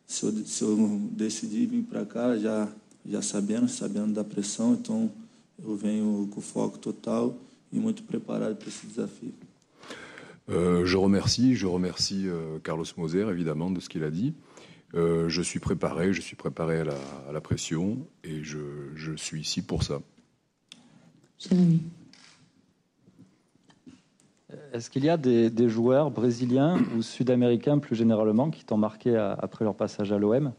Se 0.06 0.24
eu, 0.24 0.32
se 0.46 0.62
eu 0.62 0.76
decidir 1.12 1.66
vir 1.66 1.82
para 1.82 2.06
cá, 2.06 2.36
já, 2.38 2.68
já 3.04 3.20
sabendo, 3.20 3.68
sabendo 3.68 4.14
da 4.14 4.24
pressão, 4.24 4.74
então 4.74 5.10
eu 5.62 5.76
venho 5.76 6.28
com 6.30 6.40
foco 6.40 6.78
total 6.78 7.36
e 7.72 7.78
muito 7.78 8.02
preparado 8.02 8.56
para 8.56 8.68
esse 8.68 8.86
desafio. 8.86 9.32
Euh, 10.48 10.84
je 10.84 10.96
remercie, 10.96 11.54
je 11.54 11.66
remercie 11.66 12.28
euh, 12.28 12.58
Carlos 12.62 12.92
Moser 12.96 13.28
évidemment 13.30 13.70
de 13.70 13.80
ce 13.80 13.88
qu'il 13.88 14.04
a 14.04 14.10
dit. 14.10 14.34
Euh, 14.94 15.28
je 15.28 15.42
suis 15.42 15.58
préparé, 15.58 16.12
je 16.12 16.20
suis 16.20 16.36
préparé 16.36 16.80
à 16.80 16.84
la, 16.84 16.98
à 17.28 17.32
la 17.32 17.40
pression 17.40 18.06
et 18.22 18.44
je, 18.44 18.58
je 18.94 19.16
suis 19.16 19.40
ici 19.40 19.62
pour 19.62 19.82
ça. 19.82 20.00
Jérémy. 21.38 21.82
Est-ce 24.72 24.90
qu'il 24.90 25.04
y 25.04 25.08
a 25.08 25.16
des, 25.16 25.50
des, 25.50 25.68
joueurs 25.68 26.10
brésiliens 26.10 26.78
ou 26.96 27.02
sud-américains 27.02 27.78
plus 27.78 27.96
généralement 27.96 28.50
qui 28.50 28.64
t'ont 28.64 28.76
marqué 28.76 29.16
à, 29.16 29.32
après 29.32 29.64
leur 29.64 29.74
passage 29.74 30.12
à 30.12 30.18
l'OM 30.18 30.52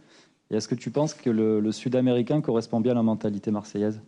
Et 0.49 0.55
est-ce 0.55 0.67
que 0.67 0.75
tu 0.75 0.91
penses 0.91 1.13
que 1.13 1.29
le, 1.29 1.59
le 1.59 1.71
sud-américain 1.71 2.41
correspond 2.41 2.79
bien 2.79 2.93
à 2.93 2.95
la 2.95 3.03
mentalité 3.03 3.51
marseillaise? 3.51 4.01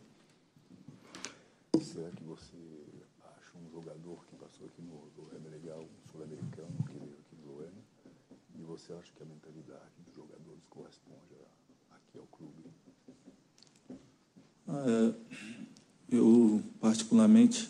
Eu, 16.18 16.62
particularmente, 16.82 17.70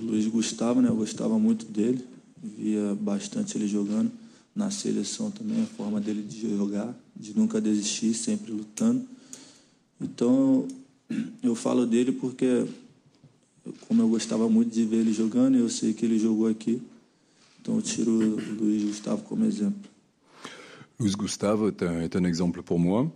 o 0.00 0.04
Luiz 0.04 0.26
Gustavo, 0.26 0.80
né? 0.80 0.88
Eu 0.88 0.96
gostava 0.96 1.38
muito 1.38 1.66
dele, 1.66 2.04
via 2.42 2.94
bastante 2.94 3.56
ele 3.56 3.68
jogando 3.68 4.10
na 4.54 4.70
seleção 4.70 5.30
também, 5.30 5.62
a 5.62 5.66
forma 5.66 6.00
dele 6.00 6.22
de 6.22 6.56
jogar, 6.56 6.94
de 7.14 7.36
nunca 7.36 7.60
desistir, 7.60 8.14
sempre 8.14 8.50
lutando. 8.52 9.04
Então, 10.00 10.66
eu 11.42 11.54
falo 11.54 11.86
dele 11.86 12.12
porque, 12.12 12.66
como 13.86 14.02
eu 14.02 14.08
gostava 14.08 14.48
muito 14.48 14.72
de 14.72 14.84
ver 14.84 14.98
ele 14.98 15.12
jogando, 15.12 15.56
eu 15.56 15.68
sei 15.68 15.92
que 15.94 16.04
ele 16.04 16.18
jogou 16.18 16.48
aqui, 16.48 16.82
então 17.60 17.76
eu 17.76 17.82
tiro 17.82 18.10
o 18.10 18.54
Luiz 18.60 18.84
Gustavo 18.84 19.22
como 19.22 19.44
exemplo. 19.44 19.88
Luiz 20.98 21.14
Gustavo 21.14 21.68
est 21.68 22.16
un 22.16 22.26
exemple 22.26 22.60
pour 22.62 22.78
moi. 22.78 23.08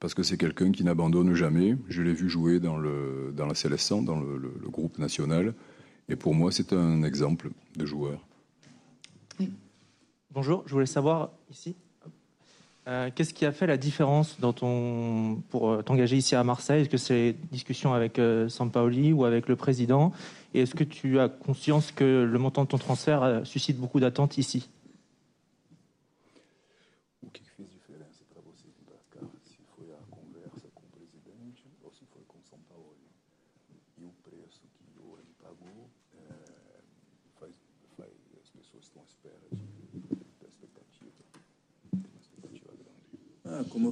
Parce 0.00 0.14
que 0.14 0.22
c'est 0.22 0.36
quelqu'un 0.36 0.72
qui 0.72 0.84
n'abandonne 0.84 1.34
jamais. 1.34 1.76
Je 1.88 2.02
l'ai 2.02 2.12
vu 2.12 2.28
jouer 2.28 2.60
dans, 2.60 2.76
le, 2.76 3.32
dans 3.34 3.46
la 3.46 3.54
Célestin, 3.54 4.02
dans 4.02 4.18
le, 4.18 4.36
le, 4.36 4.52
le, 4.60 4.68
groupe 4.68 4.98
national. 4.98 5.54
Et 6.08 6.16
pour 6.16 6.34
moi, 6.34 6.52
c'est 6.52 6.72
un 6.72 7.02
exemple 7.02 7.50
de 7.76 7.86
joueur. 7.86 8.24
Oui. 9.40 9.50
Bonjour, 10.30 10.62
je 10.66 10.72
voulais 10.72 10.86
savoir 10.86 11.30
ici, 11.50 11.74
euh, 12.88 13.10
qu'est-ce 13.12 13.34
qui 13.34 13.44
a 13.44 13.52
fait 13.52 13.66
la 13.66 13.76
différence 13.76 14.38
dans 14.38 14.52
ton, 14.52 15.42
pour 15.50 15.70
euh, 15.70 15.82
t'engager 15.82 16.16
ici 16.16 16.36
à 16.36 16.44
Marseille? 16.44 16.82
Est-ce 16.82 16.88
que 16.88 16.98
c'est 16.98 17.14
les 17.14 17.36
discussions 17.50 17.94
avec 17.94 18.18
euh, 18.18 18.48
Sampaoli 18.48 19.12
ou 19.12 19.24
avec 19.24 19.48
le 19.48 19.56
président? 19.56 20.12
Et 20.54 20.60
est-ce 20.60 20.74
que 20.74 20.84
tu 20.84 21.18
as 21.18 21.28
conscience 21.28 21.90
que 21.90 22.28
le 22.30 22.38
montant 22.38 22.62
de 22.62 22.68
ton 22.68 22.78
transfert 22.78 23.22
euh, 23.22 23.44
suscite 23.44 23.78
beaucoup 23.78 23.98
d'attentes 23.98 24.38
ici? 24.38 24.68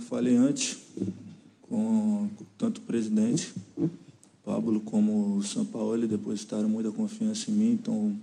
Falei 0.04 0.37
antes, 0.37 0.78
com, 1.62 2.28
tanto 2.56 2.78
o 2.78 2.82
presidente 2.82 3.52
Pablo 4.44 4.80
como 4.80 5.38
o 5.38 5.42
São 5.42 5.64
Paulo 5.64 6.06
depositaram 6.06 6.68
muita 6.68 6.92
confiança 6.92 7.50
em 7.50 7.54
mim, 7.54 7.73
então 7.73 8.14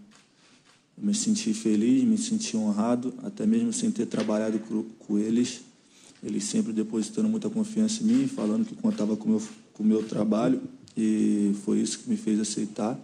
eu 0.98 1.04
me 1.04 1.16
senti 1.16 1.54
feliz, 1.54 2.04
me 2.04 2.18
senti 2.18 2.56
honrado, 2.56 3.14
até 3.24 3.46
mesmo 3.46 3.74
sem 3.74 3.90
ter 3.90 4.06
trabalhado 4.06 4.60
com, 4.60 5.18
eles. 5.18 5.62
Eles 6.24 6.44
sempre 6.44 6.72
depositando 6.72 7.28
muita 7.28 7.50
confiança 7.50 8.04
em 8.04 8.06
mim, 8.06 8.28
falando 8.28 8.64
que 8.64 8.76
contava 8.76 9.18
com 9.18 9.28
meu, 9.28 9.42
o 9.80 9.84
meu 9.84 10.04
trabalho 10.04 10.62
e 10.96 11.56
foi 11.66 11.80
isso 11.80 11.98
que 12.00 12.10
me 12.10 12.16
fez 12.16 12.40
aceitar. 12.40 13.00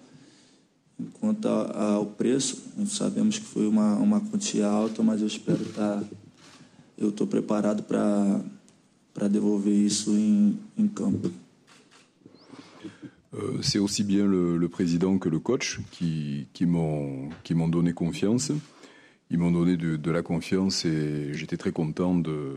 Enquanto 1.00 1.48
ao 1.48 2.06
preço, 2.06 2.62
sabemos 2.86 3.40
que 3.40 3.46
foi 3.46 3.68
uma, 3.68 3.96
uma 3.96 4.22
quantia 4.22 4.68
alta, 4.68 5.02
mas 5.02 5.22
eu 5.22 5.28
espero 5.28 5.64
estar 5.64 6.04
eu 6.98 7.10
estou 7.10 7.28
preparado 7.28 7.84
para 7.84 8.42
devolver 9.26 9.74
isso 9.74 10.16
em, 10.16 10.56
em 10.78 10.88
campo. 10.88 11.32
Euh, 13.34 13.62
c'est 13.62 13.80
aussi 13.80 14.04
bien 14.04 14.26
le, 14.26 14.58
le, 14.58 14.70
président 14.70 15.18
que 15.18 15.30
le 15.30 15.40
coach 15.40 15.80
qui, 15.92 16.48
qui 16.54 16.66
m'ont 16.66 17.30
donné 17.68 17.94
confiance. 17.94 18.52
Ils 19.30 19.38
m'ont 19.38 19.52
donné 19.52 19.76
de, 19.76 19.98
de, 19.98 20.12
la 20.12 20.22
confiance 20.22 20.86
et 20.86 21.34
j'étais 21.34 21.58
très 21.58 21.72
content 21.72 22.16
de, 22.16 22.56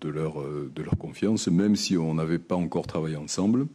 de, 0.00 0.08
leur, 0.08 0.34
de 0.42 0.82
leur 0.82 0.96
confiance, 0.96 1.48
même 1.48 1.74
si 1.74 1.96
on 1.96 2.14
n'avait 2.14 2.38
pas 2.38 2.54
encore 2.54 2.86
travaillé 2.86 3.16
ensemble. 3.16 3.66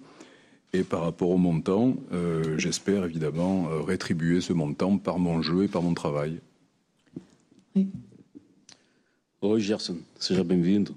Et 0.74 0.84
par 0.84 1.01
rapport 1.01 1.29
au 1.29 1.38
montant, 1.38 1.96
euh, 2.12 2.58
j'espère 2.58 3.06
évidemment 3.06 3.70
euh, 3.70 3.82
rétribuer 3.82 4.41
ce 4.41 4.53
montant 4.53 4.98
par 4.98 5.17
mon 5.17 5.41
jeu 5.41 5.63
et 5.63 5.67
par 5.67 5.82
mon 5.82 5.94
travail. 5.94 6.39
Oui. 7.75 7.88
Oi, 9.41 9.60
Gerson, 9.60 9.98
seja 10.20 10.44
bem-vindo. 10.44 10.94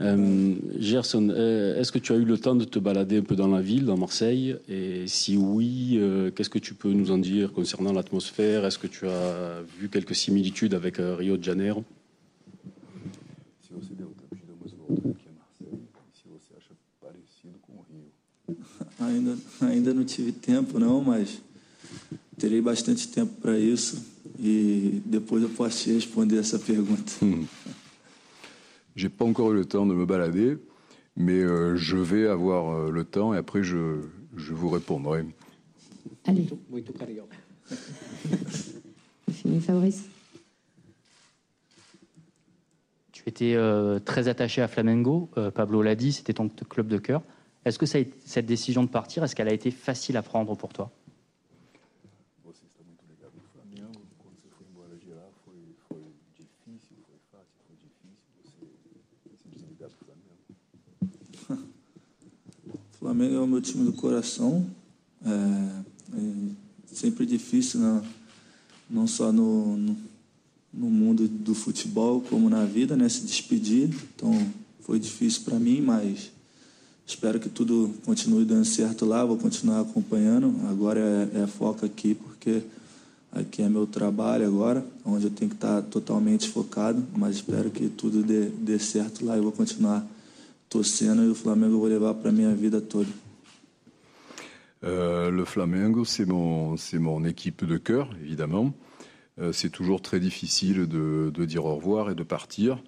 Euh, 0.00 0.54
Gerson, 0.78 1.28
euh, 1.30 1.78
est-ce 1.78 1.92
que 1.92 1.98
tu 1.98 2.12
as 2.12 2.16
eu 2.16 2.24
le 2.24 2.38
temps 2.38 2.54
de 2.54 2.64
te 2.64 2.78
balader 2.78 3.18
un 3.18 3.22
peu 3.22 3.36
dans 3.36 3.48
la 3.48 3.60
ville, 3.60 3.84
dans 3.84 3.98
Marseille? 3.98 4.56
Et 4.68 5.06
si 5.06 5.36
oui, 5.36 5.98
euh, 5.98 6.30
qu'est-ce 6.30 6.48
que 6.48 6.58
tu 6.58 6.72
peux 6.74 6.92
nous 6.92 7.10
en 7.10 7.18
dire 7.18 7.52
concernant 7.52 7.92
l'atmosphère? 7.92 8.64
Est-ce 8.64 8.78
que 8.78 8.86
tu 8.86 9.06
as 9.06 9.60
vu 9.78 9.90
quelques 9.90 10.14
similitudes 10.14 10.72
avec 10.72 11.00
euh, 11.00 11.16
Rio 11.16 11.36
de 11.36 11.44
Janeiro? 11.44 11.84
Ainda, 19.02 19.34
ainda 19.62 19.94
não 19.94 20.04
tive 20.04 20.30
tempo, 20.30 20.78
não, 20.78 21.02
mas 21.02 21.40
terei 22.36 22.60
bastante 22.60 23.08
tempo 23.08 23.32
para 23.40 23.58
isso. 23.58 23.96
E 24.38 25.02
depois 25.04 25.42
eu 25.42 25.50
posso 25.50 25.84
te 25.84 25.92
responder 25.92 26.38
essa 26.38 26.58
pergunta. 26.58 27.12
J'ai 29.00 29.08
pas 29.08 29.24
encore 29.24 29.52
eu 29.52 29.54
le 29.54 29.64
temps 29.64 29.86
de 29.86 29.94
me 29.94 30.04
balader, 30.04 30.58
mais 31.16 31.38
euh, 31.40 31.74
je 31.74 31.96
vais 31.96 32.26
avoir 32.26 32.74
euh, 32.74 32.90
le 32.90 33.02
temps 33.04 33.32
et 33.32 33.38
après 33.38 33.62
je, 33.62 34.02
je 34.36 34.52
vous 34.52 34.68
répondrai. 34.68 35.24
Allez, 36.26 36.46
fini 39.32 39.58
Fabrice. 39.62 40.04
Tu 43.12 43.22
étais 43.26 43.54
euh, 43.54 44.00
très 44.00 44.28
attaché 44.28 44.60
à 44.60 44.68
Flamengo, 44.68 45.30
euh, 45.38 45.50
Pablo 45.50 45.80
l'a 45.80 45.94
dit, 45.94 46.12
c'était 46.12 46.34
ton 46.34 46.50
club 46.50 46.86
de 46.86 46.98
cœur. 46.98 47.22
Est-ce 47.64 47.78
que 47.78 47.86
ça 47.86 47.96
a 47.96 48.02
été- 48.02 48.18
cette 48.26 48.44
décision 48.44 48.82
de 48.84 48.90
partir, 48.90 49.24
est-ce 49.24 49.34
qu'elle 49.34 49.48
a 49.48 49.54
été 49.54 49.70
facile 49.70 50.18
à 50.18 50.22
prendre 50.22 50.54
pour 50.58 50.74
toi? 50.74 50.90
Flamengo 63.10 63.34
é 63.34 63.40
o 63.40 63.46
meu 63.46 63.60
time 63.60 63.84
do 63.84 63.92
coração. 63.92 64.64
É, 65.26 65.30
é 65.30 66.20
sempre 66.94 67.26
difícil, 67.26 67.80
né? 67.80 68.04
não 68.88 69.04
só 69.08 69.32
no, 69.32 69.76
no, 69.76 69.96
no 70.72 70.88
mundo 70.88 71.26
do 71.26 71.52
futebol, 71.52 72.20
como 72.20 72.48
na 72.48 72.64
vida, 72.64 72.96
né? 72.96 73.08
se 73.08 73.22
despedir. 73.22 73.90
Então 74.14 74.32
foi 74.82 75.00
difícil 75.00 75.42
para 75.42 75.58
mim, 75.58 75.80
mas 75.80 76.30
espero 77.04 77.40
que 77.40 77.48
tudo 77.48 77.92
continue 78.04 78.44
dando 78.44 78.64
certo 78.64 79.04
lá. 79.04 79.24
Vou 79.24 79.36
continuar 79.36 79.80
acompanhando. 79.80 80.54
Agora 80.68 81.00
é, 81.34 81.42
é 81.42 81.46
foco 81.48 81.84
aqui, 81.84 82.14
porque 82.14 82.62
aqui 83.32 83.60
é 83.60 83.68
meu 83.68 83.88
trabalho 83.88 84.46
agora, 84.46 84.86
onde 85.04 85.24
eu 85.24 85.30
tenho 85.32 85.48
que 85.48 85.56
estar 85.56 85.82
totalmente 85.82 86.48
focado. 86.48 87.04
Mas 87.16 87.36
espero 87.36 87.72
que 87.72 87.88
tudo 87.88 88.22
dê, 88.22 88.50
dê 88.50 88.78
certo 88.78 89.24
lá 89.24 89.36
e 89.36 89.40
vou 89.40 89.50
continuar 89.50 90.06
torcendo 90.70 91.22
e 91.22 91.28
o 91.28 91.34
Flamengo 91.34 91.74
eu 91.74 91.80
vou 91.80 91.88
levar 91.88 92.14
para 92.14 92.32
minha 92.32 92.54
vida 92.54 92.80
toda. 92.80 93.10
Euh, 94.82 95.30
le 95.30 95.44
Flamengo, 95.44 96.04
c'est 96.06 96.24
mon, 96.24 96.76
c'est 96.78 96.98
mon 96.98 97.24
équipe 97.24 97.64
de 97.66 97.76
cœur, 97.76 98.08
évidemment. 98.22 98.72
Euh, 99.38 99.52
c'est 99.52 99.68
toujours 99.68 100.00
très 100.00 100.20
difficile 100.20 100.86
de, 100.86 101.30
de 101.34 101.44
dire 101.44 101.66
au 101.66 101.74
revoir 101.76 102.10
et 102.10 102.14
de 102.14 102.22
partir, 102.22 102.82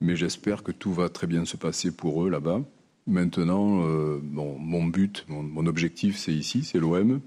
mais 0.00 0.14
j'espère 0.14 0.62
que 0.62 0.70
tout 0.70 0.92
va 0.92 1.08
très 1.08 1.26
bien 1.26 1.44
se 1.44 1.56
passer 1.56 1.90
pour 1.90 2.24
eux 2.24 2.30
là-bas. 2.30 2.62
Maintenant, 3.08 3.82
euh, 3.84 4.20
bon, 4.22 4.56
mon 4.58 4.84
but, 4.84 5.24
mon, 5.28 5.42
mon 5.42 5.66
objectif, 5.66 6.16
c'est 6.16 6.32
ici, 6.34 6.62
c'est 6.62 6.78
l'OM, 6.78 7.20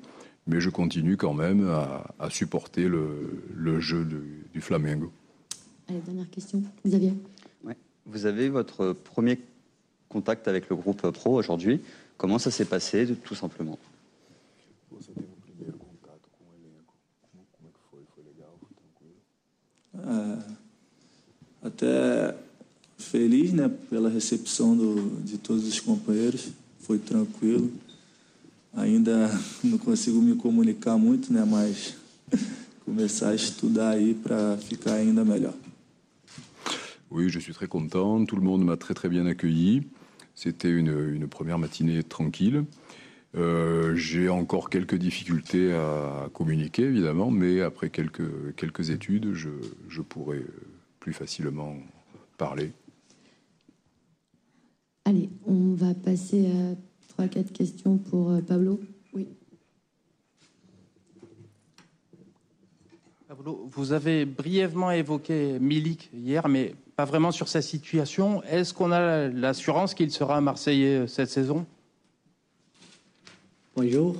mais 0.47 0.61
je 0.61 0.69
continue 0.69 1.17
quand 1.17 1.33
même 1.33 1.67
à, 1.67 2.13
à 2.17 2.29
supporter 2.29 2.87
le, 2.87 3.43
le 3.53 3.81
jeu 3.81 4.05
du- 4.05 4.45
du 4.53 4.61
Flamengo. 4.61 5.11
Allez, 5.89 5.99
dernière 5.99 6.29
question. 6.29 6.63
Xavier. 6.87 7.13
Ouais. 7.65 7.75
Vous 8.05 8.25
avez 8.25 8.47
votre 8.47 8.93
premier 8.93 9.39
contact 10.15 10.47
avec 10.47 10.69
le 10.69 10.77
groupe 10.77 11.01
pro 11.11 11.33
aujourd'hui. 11.33 11.81
Comment 12.17 12.39
ça 12.39 12.49
s'est 12.49 12.69
passé, 12.75 13.05
tout 13.25 13.35
simplement? 13.35 13.77
É? 19.93 20.07
É, 20.07 21.67
até 21.67 22.35
feliz 22.97 23.51
né, 23.51 23.69
pela 23.89 24.09
recepção 24.09 24.77
do, 24.77 25.21
de 25.21 25.37
todos 25.37 25.67
os 25.67 25.79
companheiros, 25.81 26.49
foi 26.79 26.97
tranquilo. 26.97 27.69
Ainda 28.73 29.29
não 29.63 29.77
consigo 29.77 30.21
me 30.21 30.35
comunicar 30.35 30.97
muito, 30.97 31.33
né, 31.33 31.43
mas 31.45 31.95
começar 32.85 33.29
a 33.29 33.35
estudar 33.35 33.89
aí 33.89 34.13
para 34.13 34.57
ficar 34.57 34.93
ainda 34.93 35.25
melhor. 35.25 35.53
Oui, 37.11 37.29
je 37.29 37.39
suis 37.39 37.53
très 37.53 37.67
content. 37.67 38.25
Tout 38.25 38.35
le 38.35 38.41
monde 38.41 38.63
m'a 38.63 38.77
très 38.77 38.93
très 38.93 39.09
bien 39.09 39.25
accueilli. 39.25 39.83
C'était 40.35 40.69
une, 40.69 41.13
une 41.13 41.27
première 41.27 41.57
matinée 41.57 42.03
tranquille. 42.03 42.65
Euh, 43.35 43.95
J'ai 43.95 44.29
encore 44.29 44.69
quelques 44.69 44.95
difficultés 44.95 45.73
à 45.73 46.29
communiquer, 46.33 46.83
évidemment, 46.83 47.31
mais 47.31 47.61
après 47.61 47.89
quelques, 47.89 48.55
quelques 48.55 48.89
études, 48.89 49.33
je, 49.33 49.49
je 49.89 50.01
pourrai 50.01 50.41
plus 50.99 51.13
facilement 51.13 51.75
parler. 52.37 52.71
Allez, 55.05 55.29
on 55.45 55.73
va 55.73 55.93
passer 55.93 56.47
à 57.17 57.21
3-4 57.23 57.51
questions 57.51 57.97
pour 57.97 58.31
euh, 58.31 58.41
Pablo. 58.41 58.79
Oui. 59.13 59.27
Pablo, 63.27 63.69
vous 63.71 63.91
avez 63.91 64.25
brièvement 64.25 64.91
évoqué 64.91 65.59
Milik 65.59 66.09
hier, 66.13 66.47
mais 66.47 66.73
pas 66.95 67.05
vraiment 67.05 67.31
sur 67.31 67.47
sa 67.47 67.61
situation. 67.61 68.41
Est-ce 68.43 68.73
qu'on 68.73 68.91
a 68.91 69.27
l'assurance 69.27 69.93
qu'il 69.93 70.11
sera 70.11 70.39
Marseillais 70.39 71.07
cette 71.07 71.29
saison? 71.29 71.65
Bonjour. 73.75 74.15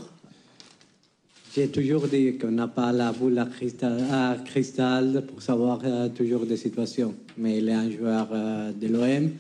J'ai 1.56 1.70
toujours 1.70 2.06
dit 2.08 2.38
qu'on 2.38 2.52
n'a 2.52 2.68
pas 2.68 2.92
la 2.92 3.14
boule 3.14 3.40
à 3.40 3.46
cristal, 3.46 4.04
à 4.12 4.36
cristal 4.44 5.24
pour 5.26 5.42
savoir 5.42 5.80
euh, 5.86 6.10
toujours 6.10 6.46
des 6.46 6.58
situations. 6.58 7.16
Mais 7.38 7.60
il 7.60 7.70
est 7.70 7.74
un 7.74 7.90
joueur 7.90 8.28
euh, 8.34 8.74
de 8.74 8.88
l'OM. 8.88 9.32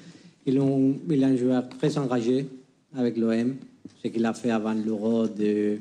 Il, 0.45 0.61
il 1.09 1.21
est 1.21 1.25
un 1.25 1.35
joueur 1.35 1.67
très 1.67 1.97
engagé 1.97 2.47
avec 2.95 3.17
l'OM. 3.17 3.55
Ce 4.01 4.07
qu'il 4.07 4.25
a 4.25 4.33
fait 4.33 4.51
avant 4.51 4.73
l'Euro 4.73 5.27
de 5.27 5.77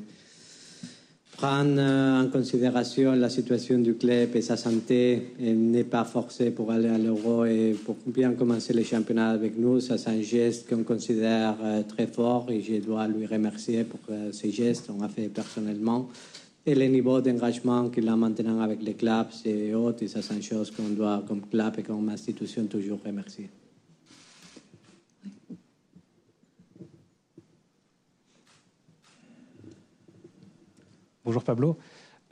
prendre 1.37 1.79
euh, 1.79 2.23
en 2.23 2.27
considération 2.29 3.13
la 3.13 3.29
situation 3.29 3.77
du 3.79 3.95
club 3.95 4.35
et 4.35 4.41
sa 4.41 4.57
santé 4.57 5.33
n'est 5.39 5.83
pas 5.83 6.03
forcé 6.03 6.51
pour 6.51 6.71
aller 6.71 6.87
à 6.87 6.97
l'Euro 6.97 7.45
et 7.45 7.75
pour 7.85 7.97
bien 8.05 8.33
commencer 8.33 8.73
le 8.73 8.83
championnat 8.83 9.29
avec 9.29 9.57
nous. 9.57 9.79
Ça, 9.79 9.97
c'est 9.97 10.09
un 10.09 10.21
geste 10.21 10.69
qu'on 10.69 10.83
considère 10.83 11.55
euh, 11.61 11.83
très 11.83 12.07
fort 12.07 12.47
et 12.49 12.61
je 12.61 12.75
dois 12.75 13.07
lui 13.07 13.25
remercier 13.25 13.83
pour 13.83 13.99
euh, 14.09 14.31
ces 14.31 14.51
gestes 14.51 14.87
qu'on 14.87 15.01
a 15.01 15.09
fait 15.09 15.27
personnellement. 15.27 16.09
Et 16.65 16.73
le 16.73 16.85
niveau 16.85 17.21
d'engagement 17.21 17.89
qu'il 17.89 18.07
a 18.07 18.15
maintenant 18.15 18.61
avec 18.61 18.81
les 18.81 18.93
clubs, 18.93 19.27
c'est 19.31 19.73
haut 19.73 19.93
et 19.99 20.07
ça, 20.07 20.21
c'est 20.21 20.33
une 20.33 20.41
chose 20.41 20.71
qu'on 20.71 20.89
doit, 20.89 21.23
comme 21.27 21.41
club 21.41 21.73
et 21.77 21.83
comme 21.83 22.09
institution, 22.09 22.65
toujours 22.65 22.99
remercier. 23.05 23.49
Bonjour 31.25 31.43
Pablo. 31.43 31.75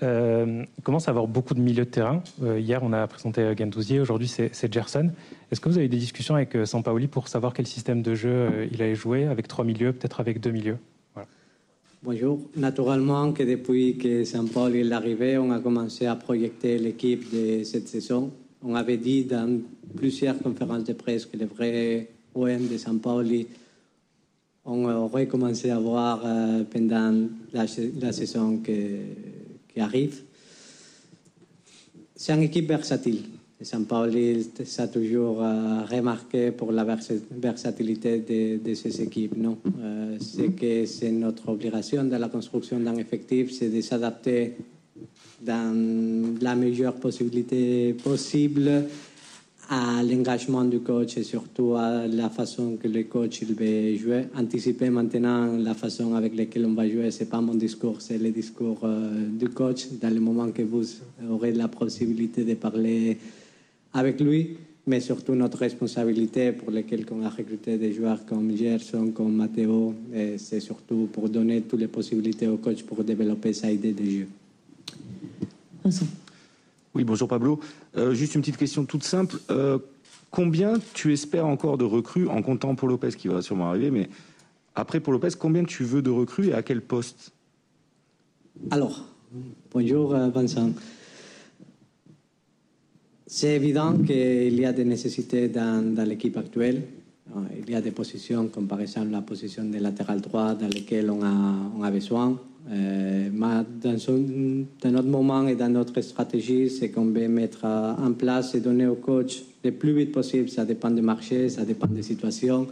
Euh, 0.04 0.64
commence 0.84 1.08
à 1.08 1.12
avoir 1.12 1.28
beaucoup 1.28 1.56
de 1.56 1.60
milieux 1.60 1.86
de 1.86 1.90
terrain. 1.90 2.22
Euh, 2.44 2.60
hier, 2.60 2.84
on 2.84 2.94
a 2.94 3.08
présenté 3.08 3.42
euh, 3.42 3.56
Gendouzi, 3.58 4.00
aujourd'hui 4.00 4.28
c'est 4.28 4.72
Gerson. 4.72 5.10
Est-ce 5.52 5.60
que 5.60 5.68
vous 5.68 5.80
avez 5.80 5.88
des 5.88 5.98
discussions 5.98 6.36
avec 6.36 6.56
euh, 6.56 6.66
Sampaoli 6.66 7.08
pour 7.08 7.28
savoir 7.28 7.54
quel 7.54 7.66
système 7.66 8.04
de 8.04 8.14
jeu 8.14 8.30
euh, 8.30 8.68
il 8.72 8.84
allait 8.84 8.94
jouer, 8.94 9.26
avec 9.26 9.48
trois 9.48 9.66
milieux, 9.66 9.94
peut-être 9.94 10.20
avec 10.20 10.40
deux 10.40 10.52
milieux? 10.52 10.78
Bonjour. 12.04 12.40
Naturellement 12.56 13.32
que 13.32 13.42
depuis 13.42 13.98
que 13.98 14.26
Saint-Paul 14.26 14.76
est 14.76 14.92
arrivé, 14.92 15.40
on 15.40 15.52
a 15.52 15.60
commencé 15.60 16.06
à 16.06 16.16
projeter 16.16 16.78
l'équipe 16.78 17.34
de 17.34 17.64
cette 17.64 17.88
saison. 17.88 18.30
On 18.64 18.76
avait 18.76 18.98
dit 18.98 19.24
dans 19.24 19.60
plusieurs 19.96 20.38
conférences 20.38 20.84
de 20.84 20.94
presse 20.94 21.26
que 21.26 21.38
le 21.38 21.46
vrai 21.46 22.10
OM 22.36 22.68
de 22.68 22.78
Saint-Pauli, 22.78 23.48
on 24.66 24.86
aurait 24.86 25.28
commencé 25.28 25.70
à 25.70 25.80
voir 25.80 26.22
euh, 26.24 26.64
pendant 26.64 27.28
la, 27.52 27.68
saison 27.68 28.58
qui 28.58 29.80
arrive. 29.80 30.22
C'est 32.16 32.34
une 32.34 32.44
équipe 32.44 32.68
versatile. 32.68 33.24
Et 33.60 33.66
Saint-Pauli 33.66 34.50
s'est 34.64 34.92
toujours 34.92 35.42
euh, 35.42 35.84
remarqué 35.90 36.52
pour 36.52 36.72
la 36.72 36.84
versa- 36.84 37.14
versatilité 37.32 38.20
de, 38.20 38.64
de 38.64 38.74
ces 38.74 39.02
équipes. 39.02 39.36
Euh, 39.80 40.18
c'est 40.20 40.50
que 40.50 40.86
c'est 40.86 41.12
notre 41.12 41.50
obligation 41.50 42.04
dans 42.04 42.18
la 42.18 42.30
construction 42.30 42.80
d'un 42.80 42.98
effectif, 42.98 43.52
c'est 43.52 43.70
de 43.70 43.82
s'adapter 43.82 44.54
dans 45.42 46.38
la 46.42 46.56
meilleure 46.56 46.96
possibilité 46.96 47.94
possible 47.94 48.86
à 49.70 50.04
l'engagement 50.04 50.64
du 50.64 50.80
coach 50.80 51.18
et 51.18 51.24
surtout 51.24 51.76
à 51.76 52.08
la 52.08 52.30
façon 52.30 52.78
que 52.82 52.88
le 52.88 53.04
coach 53.04 53.42
il 53.42 53.54
veut 53.54 53.96
jouer. 53.98 54.26
Anticiper 54.36 54.90
maintenant 54.90 55.58
la 55.58 55.74
façon 55.74 56.16
avec 56.16 56.36
laquelle 56.36 56.66
on 56.66 56.74
va 56.74 56.88
jouer, 56.88 57.12
c'est 57.12 57.30
pas 57.30 57.42
mon 57.42 57.56
discours, 57.56 58.02
c'est 58.02 58.18
le 58.18 58.32
discours 58.32 58.80
euh, 58.84 59.28
du 59.28 59.50
coach 59.50 59.88
dans 60.02 60.14
le 60.14 60.20
moment 60.20 60.52
que 60.52 60.62
vous 60.62 60.86
aurez 61.30 61.54
la 61.54 61.68
possibilité 61.68 62.44
de 62.44 62.56
parler 62.56 63.18
avec 63.94 64.20
lui, 64.20 64.58
mais 64.86 65.00
surtout 65.00 65.36
notre 65.36 65.60
responsabilité 65.60 66.52
pour 66.52 66.72
lesquelles 66.72 67.06
on 67.12 67.24
a 67.24 67.30
recruté 67.30 67.78
des 67.78 67.94
joueurs 67.94 68.26
comme 68.26 68.56
Gerson, 68.56 69.12
comme 69.16 69.36
Matteo, 69.36 69.94
c'est 70.38 70.60
surtout 70.60 71.08
pour 71.12 71.30
donner 71.30 71.62
toutes 71.62 71.80
les 71.80 71.88
possibilités 71.88 72.48
au 72.48 72.58
coach 72.58 72.84
pour 72.84 73.04
développer 73.04 73.54
sa 73.54 73.72
idée 73.72 73.94
de 73.94 74.04
jeu. 74.04 74.28
Vincent. 75.84 76.08
Oui, 76.96 77.04
bonjour 77.04 77.28
Pablo. 77.28 77.60
Euh, 77.98 78.14
juste 78.14 78.36
une 78.36 78.42
petite 78.42 78.58
question 78.58 78.86
toute 78.86 79.04
simple. 79.04 79.38
Euh, 79.50 79.80
combien 80.30 80.76
tu 80.94 81.12
espères 81.12 81.48
encore 81.48 81.80
de 81.80 81.86
recrues 81.86 82.28
en 82.28 82.44
comptant 82.44 82.76
pour 82.76 82.88
Lopez 82.88 83.10
qui 83.18 83.28
va 83.28 83.42
sûrement 83.42 83.70
arriver, 83.70 83.90
mais 83.90 84.10
après 84.76 85.00
pour 85.00 85.12
Lopez, 85.12 85.30
combien 85.40 85.64
tu 85.64 85.84
veux 85.84 86.04
de 86.04 86.12
recrues 86.12 86.50
et 86.50 86.54
à 86.54 86.62
quel 86.62 86.82
poste? 86.82 87.32
Alors, 88.70 89.06
bonjour 89.72 90.14
euh, 90.14 90.30
Vincent. 90.30 90.70
C'est 93.26 93.56
évident 93.56 93.98
qu'il 93.98 94.60
y 94.60 94.66
a 94.66 94.74
des 94.74 94.86
nécessités 94.86 95.48
dans, 95.48 95.96
l'équipe 96.08 96.38
actuelle. 96.38 96.84
Il 97.58 97.72
y 97.72 97.74
a 97.74 97.82
des 97.82 97.90
positions, 97.90 98.48
comme 98.50 98.68
par 98.68 98.80
exemple 98.80 99.10
la 99.10 99.22
position 99.22 99.64
de 99.64 99.80
latéral 99.80 100.22
droit, 100.22 100.54
dans 100.54 100.68
lesquelles 100.68 101.10
on 101.10 101.24
on 101.24 101.82
a 101.82 101.90
besoin. 101.90 102.40
Euh, 102.72 103.30
dans, 103.30 104.92
notre 104.92 105.08
moment 105.08 105.48
et 105.48 105.56
dans 105.56 105.70
notre 105.70 106.00
stratégie, 106.02 106.70
c'est 106.70 106.90
qu'on 106.90 107.06
veut 107.06 107.28
mettre 107.28 107.66
en 107.66 108.14
place 108.14 108.56
et 108.56 108.62
donner 108.62 108.88
au 108.88 108.96
coach 108.96 109.44
le 109.64 109.72
plus 109.72 109.94
vite 109.94 110.12
possible. 110.12 110.50
Ça 110.50 110.66
dépend 110.66 110.92
du 110.92 111.02
marché, 111.02 111.50
ça 111.50 111.66
dépend 111.66 111.88
des 111.88 112.04
situations. 112.04 112.68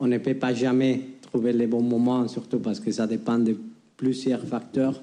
On 0.00 0.06
ne 0.06 0.18
peut 0.18 0.34
pas 0.34 0.52
jamais 0.52 1.00
trouver 1.22 1.52
les 1.52 1.66
bons 1.66 1.82
moments, 1.82 2.26
surtout 2.28 2.58
parce 2.58 2.80
que 2.80 2.90
ça 2.90 3.06
dépend 3.06 3.38
de 3.38 3.56
plusieurs 3.96 4.42
facteurs. 4.42 5.00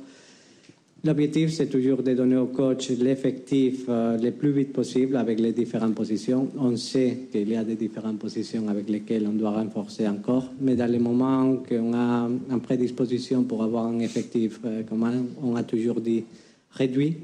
L'objectif, 1.06 1.52
c'est 1.52 1.68
toujours 1.68 2.02
de 2.02 2.14
donner 2.14 2.38
au 2.38 2.46
coach 2.46 2.90
l'effectif 2.92 3.84
euh, 3.90 4.18
le 4.18 4.32
plus 4.32 4.54
vite 4.54 4.72
possible 4.72 5.18
avec 5.18 5.38
les 5.38 5.52
différentes 5.52 5.96
positions. 5.96 6.48
On 6.58 6.78
sait 6.78 7.28
qu'il 7.30 7.50
y 7.50 7.58
a 7.58 7.66
des 7.66 7.76
différentes 7.76 8.20
positions 8.20 8.70
avec 8.70 8.90
lesquelles 8.90 9.28
on 9.28 9.34
doit 9.34 9.52
renforcer 9.52 10.08
encore, 10.08 10.46
mais 10.62 10.78
dans 10.78 10.90
les 10.90 11.00
moments 11.00 11.58
qu'on 11.58 11.94
a 11.94 12.30
en 12.50 12.60
prédisposition 12.60 13.44
pour 13.44 13.64
avoir 13.64 13.88
un 13.88 14.00
effectif, 14.00 14.62
euh, 14.64 14.84
on 15.44 15.58
a 15.58 15.64
toujours 15.64 16.00
dit, 16.00 16.24
réduit, 16.72 17.18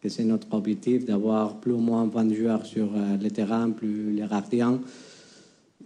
que 0.00 0.08
c'est 0.08 0.22
notre 0.22 0.54
objectif 0.54 1.04
d'avoir 1.04 1.56
plus 1.56 1.72
ou 1.72 1.78
moins 1.78 2.06
20 2.06 2.32
joueurs 2.32 2.64
sur 2.64 2.84
euh, 2.94 3.16
le 3.20 3.30
terrain, 3.32 3.70
plus 3.70 4.12
les 4.12 4.22
gardiens. 4.22 4.80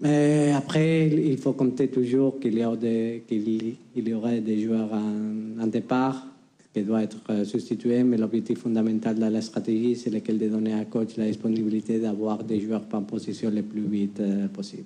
Mais 0.03 0.53
après, 0.55 1.09
il 1.09 1.39
faut 1.39 1.55
compter 1.55 1.89
toujours 1.89 2.39
qu'il 2.39 2.59
y, 2.59 2.61
y, 2.61 4.13
aurait 4.13 4.41
des 4.41 4.61
joueurs 4.63 4.93
en 4.93 5.67
départ 5.67 6.30
qui 6.73 6.83
doit 6.83 7.03
être 7.03 7.19
euh, 7.31 7.45
substitué, 7.45 8.05
mais 8.05 8.17
l'objectif 8.17 8.61
fondamental 8.61 9.17
de 9.17 9.25
la 9.25 9.43
stratégie, 9.43 9.97
c'est 9.97 10.11
lequel 10.11 10.39
de 10.39 10.49
donner 10.49 10.75
à 10.75 10.85
coach 10.85 11.17
la 11.17 11.27
disponibilité 11.27 11.99
d'avoir 11.99 12.45
des 12.45 12.61
joueurs 12.61 12.83
par 12.83 13.03
position 13.03 13.51
le 13.51 13.63
plus 13.63 13.83
vite 13.83 14.21
euh, 14.21 14.47
possible. 14.49 14.85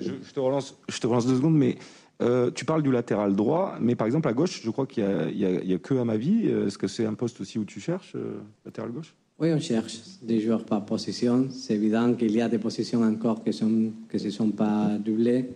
Je, 0.00 0.10
je, 0.22 0.32
te 0.32 0.40
relance, 0.40 0.76
je 0.88 0.98
te 0.98 1.06
relance 1.06 1.26
deux 1.26 1.36
secondes, 1.36 1.56
mais 1.56 1.76
euh, 2.20 2.50
tu 2.50 2.64
parles 2.64 2.82
du 2.82 2.92
latéral 2.92 3.34
droit, 3.34 3.76
mais 3.80 3.94
par 3.94 4.06
exemple 4.06 4.28
à 4.28 4.32
gauche, 4.32 4.60
je 4.62 4.70
crois 4.70 4.86
qu'il 4.86 5.04
n'y 5.04 5.44
a, 5.44 5.48
a, 5.48 5.74
a, 5.74 5.78
que 5.78 5.94
à 5.94 6.04
ma 6.04 6.16
vie. 6.16 6.46
Est-ce 6.46 6.78
que 6.78 6.88
c'est 6.88 7.06
un 7.06 7.14
poste 7.14 7.40
aussi 7.40 7.58
où 7.58 7.64
tu 7.64 7.80
cherches, 7.80 8.12
euh, 8.16 8.40
latéral 8.64 8.90
gauche? 8.90 9.14
Oui, 9.38 9.50
on 9.52 9.58
cherche 9.58 9.98
des 10.22 10.40
joueurs 10.40 10.64
par 10.64 10.84
position. 10.84 11.46
C'est 11.50 11.74
évident 11.74 12.12
qu'il 12.14 12.32
y 12.32 12.40
a 12.40 12.48
des 12.48 12.58
positions 12.58 13.02
encore 13.02 13.42
qui, 13.42 13.50
ne 13.50 14.18
se 14.18 14.30
sont 14.30 14.50
pas 14.50 14.90
doublées. 14.98 15.50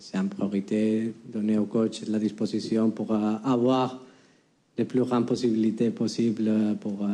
C'est 0.00 0.18
en 0.18 0.26
priorité 0.26 1.14
donner 1.32 1.56
au 1.56 1.64
coach 1.64 2.02
la 2.08 2.18
disposition 2.18 2.90
pour 2.90 3.14
avoir 3.14 4.00
les 4.78 4.84
plus 4.84 5.00
grandes 5.00 5.26
possibilités 5.26 5.90
possibles 5.90 6.50
pour 6.80 7.02
euh, 7.02 7.06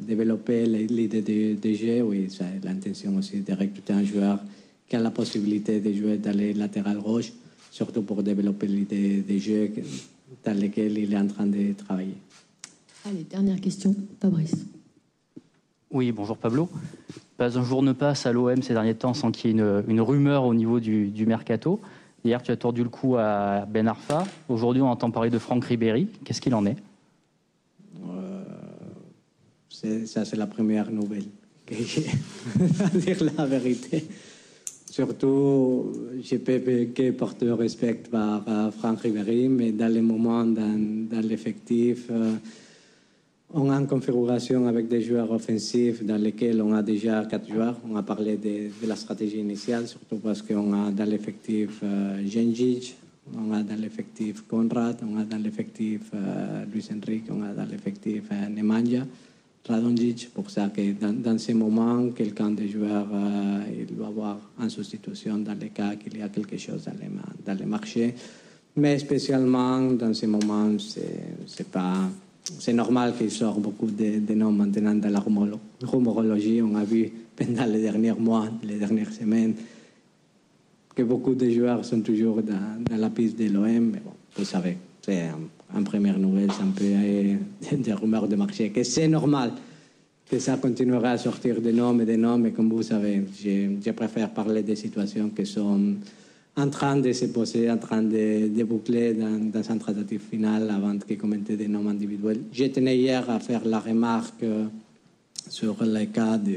développer 0.00 0.66
l'idée 0.66 1.22
de, 1.22 1.60
de, 1.60 1.74
jeu. 1.74 2.02
Oui, 2.02 2.26
c'est 2.28 2.64
l'intention 2.64 3.16
aussi 3.16 3.40
de 3.40 3.52
recruter 3.52 3.92
un 3.92 4.04
joueur 4.04 4.40
qui 4.88 4.96
a 4.96 5.00
la 5.00 5.10
possibilité 5.10 5.80
de 5.80 5.92
jouer 5.92 6.18
dans 6.18 6.36
les 6.36 6.52
latérales 6.52 6.98
gauche, 6.98 7.32
surtout 7.70 8.02
pour 8.02 8.22
développer 8.22 8.66
l'idée 8.66 9.22
de 9.22 9.38
jeu 9.38 9.70
dans 10.44 10.58
laquelle 10.58 10.98
il 10.98 11.12
est 11.12 11.18
en 11.18 11.26
train 11.26 11.46
de 11.46 11.72
travailler. 11.74 12.16
Allez, 13.04 13.24
dernière 13.24 13.60
question, 13.60 13.94
Fabrice. 14.20 14.66
Oui, 15.90 16.10
bonjour 16.10 16.36
Pablo. 16.36 16.68
Pas 17.36 17.56
un 17.56 17.62
jour 17.64 17.82
ne 17.82 17.92
passe 17.92 18.26
à 18.26 18.32
l'OM 18.32 18.62
ces 18.62 18.72
derniers 18.72 18.94
temps 18.94 19.14
sans 19.14 19.30
qu'il 19.30 19.50
y 19.50 19.54
ait 19.54 19.56
une, 19.56 19.84
une, 19.86 20.00
rumeur 20.00 20.44
au 20.44 20.54
niveau 20.54 20.80
du, 20.80 21.08
du 21.08 21.26
mercato. 21.26 21.80
Hier, 22.24 22.42
tu 22.42 22.50
as 22.50 22.56
tordu 22.56 22.82
le 22.82 22.88
cou 22.88 23.16
à 23.16 23.66
Ben 23.66 23.86
Arfa. 23.86 24.24
Aujourd'hui, 24.48 24.82
on 24.82 24.88
entend 24.88 25.12
parler 25.12 25.30
de 25.30 25.38
Franck 25.38 25.64
Ribéry. 25.64 26.08
Qu'est-ce 26.24 26.40
qu'il 26.40 26.54
en 26.54 26.66
est? 26.66 26.76
Ça, 30.06 30.24
c'est 30.24 30.36
la 30.36 30.46
première 30.46 30.90
nouvelle 30.90 31.26
dire 32.94 33.24
la 33.36 33.46
vérité. 33.46 34.04
Surtout, 34.90 35.92
je 36.22 36.36
peux 36.36 36.58
que 36.94 37.10
porter 37.10 37.50
respect 37.52 38.02
par 38.10 38.72
Franck 38.72 39.00
Ribéry, 39.00 39.48
mais 39.48 39.72
dans 39.72 39.92
les 39.92 40.00
moments, 40.00 40.44
dans, 40.44 41.20
l'effectif, 41.22 42.08
uh, 42.08 42.38
on 43.52 43.70
a 43.70 43.74
une 43.74 43.86
configuration 43.86 44.66
avec 44.66 44.88
des 44.88 45.02
joueurs 45.02 45.30
offensifs 45.30 46.02
dans 46.02 46.16
lesquels 46.16 46.62
on 46.62 46.72
a 46.72 46.82
déjà 46.82 47.24
quatre 47.26 47.48
joueurs. 47.48 47.78
On 47.90 47.96
a 47.96 48.02
parlé 48.02 48.36
de, 48.36 48.86
la 48.86 48.96
stratégie 48.96 49.38
initiale, 49.38 49.86
surtout 49.86 50.16
parce 50.16 50.40
qu'on 50.40 50.72
a 50.72 50.90
dans 50.90 51.04
l'effectif 51.04 51.82
uh, 51.82 52.26
Genjic, 52.26 52.96
on 53.34 53.52
a 53.52 53.62
dans 53.62 53.80
l'effectif 53.80 54.42
Conrad, 54.46 54.98
on 55.02 55.18
a 55.18 55.24
dans 55.24 55.42
l'effectif 55.42 56.12
Luis 56.72 56.88
Enrique, 56.92 57.24
on 57.30 57.42
a 57.42 57.52
dans 57.52 57.64
l'effectif 57.64 58.24
Nemanja. 58.30 59.04
Radonjic, 59.68 60.30
pour 60.32 60.50
ça 60.50 60.68
que 60.68 60.92
dans, 60.92 61.12
dans 61.12 61.38
ces 61.38 61.54
moments, 61.54 62.10
quelqu'un 62.10 62.50
des 62.50 62.68
joueurs, 62.68 63.08
euh, 63.12 63.62
il 63.78 63.96
doit 63.96 64.08
avoir 64.08 64.38
en 64.58 64.68
substitution 64.68 65.38
dans 65.38 65.58
le 65.60 65.68
cas 65.68 65.96
qu'il 65.96 66.16
y 66.18 66.22
a 66.22 66.28
quelque 66.28 66.56
chose 66.56 66.84
dans 66.84 66.92
les, 66.92 67.10
dans 67.44 67.58
les 67.58 67.66
marchés. 67.66 68.14
Mais 68.76 68.98
spécialement 68.98 69.80
dans 69.92 70.14
ces 70.14 70.26
moments, 70.26 70.70
c'est 70.78 71.70
pas... 71.70 72.08
C'est 72.60 72.72
normal 72.72 73.14
qu'il 73.18 73.32
sorte 73.32 73.58
beaucoup 73.60 73.90
de, 73.90 74.20
de, 74.20 74.34
noms 74.34 74.52
maintenant 74.52 74.94
dans 74.94 75.08
la 75.08 75.20
rumorologie. 75.82 76.62
On 76.62 76.76
a 76.76 76.84
vu 76.84 77.10
pendant 77.34 77.64
les 77.64 77.82
derniers 77.82 78.12
mois, 78.12 78.48
les 78.62 78.76
dernières 78.78 79.12
semaines, 79.12 79.54
que 80.96 81.02
beaucoup 81.02 81.34
de 81.34 81.48
joueurs 81.50 81.84
sont 81.84 82.00
toujours 82.00 82.42
dans, 82.42 82.96
la 82.96 83.10
piste 83.10 83.38
de 83.38 83.48
l'OM. 83.50 83.90
Mais 83.92 84.00
bon, 84.02 84.12
vous 84.36 84.44
savez, 84.44 84.78
c'est 85.02 85.28
en 85.72 85.82
première 85.84 86.18
nouvelle, 86.18 86.50
c'est 86.50 86.62
un 86.62 86.72
peu 86.74 87.76
des 87.76 87.92
rumeurs 87.92 88.26
de 88.26 88.34
marché, 88.34 88.70
que 88.70 88.82
c'est 88.82 89.06
normal 89.06 89.52
que 90.28 90.38
ça 90.40 90.56
continuera 90.56 91.10
à 91.10 91.18
sortir 91.18 91.60
des 91.60 91.72
noms 91.72 92.00
et 92.00 92.04
des 92.04 92.16
noms, 92.16 92.38
mais 92.38 92.50
comme 92.50 92.70
vous 92.70 92.82
savez, 92.82 93.22
je, 93.40 93.90
préfère 93.92 94.30
parler 94.30 94.62
des 94.62 94.74
situations 94.74 95.30
qui 95.30 95.46
sont 95.46 95.94
en 96.56 96.68
train 96.68 96.96
de 96.96 97.12
se 97.12 97.26
poser, 97.26 97.70
en 97.70 97.76
train 97.76 98.02
de, 98.02 98.64
boucler 98.64 99.14
dans, 99.14 99.70
un 99.70 99.78
tratatif 99.78 100.22
final 100.30 100.68
avant 100.70 100.94
de 100.94 101.14
commenter 101.14 101.56
des 101.56 101.68
noms 101.68 101.86
individuels. 101.88 102.40
Je 102.50 102.64
tenais 102.64 102.96
hier 102.96 103.28
à 103.30 103.38
faire 103.38 103.64
la 103.64 103.78
remarque 103.78 104.44
sur 105.48 105.76
le 105.84 106.06
cas 106.06 106.38
de 106.38 106.56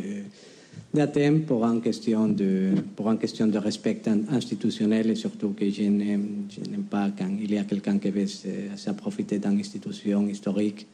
d'Athènes 0.93 1.43
pour 1.43 1.63
une 1.65 1.81
question 1.81 2.27
de 2.27 2.73
pour 2.95 3.09
une 3.11 3.19
question 3.19 3.47
de 3.47 3.57
respect 3.57 4.01
institutionnel 4.29 5.09
et 5.09 5.15
surtout 5.15 5.49
que 5.49 5.69
je 5.69 5.83
n'aime 5.83 6.83
pas 6.89 7.11
quand 7.17 7.29
il 7.39 7.51
y 7.51 7.57
a 7.57 7.63
quelqu'un 7.63 7.99
qui 7.99 8.09
veut 8.09 8.27
s'approfiter 8.75 9.39
d'une 9.39 9.59
institution 9.59 10.27
historique 10.27 10.87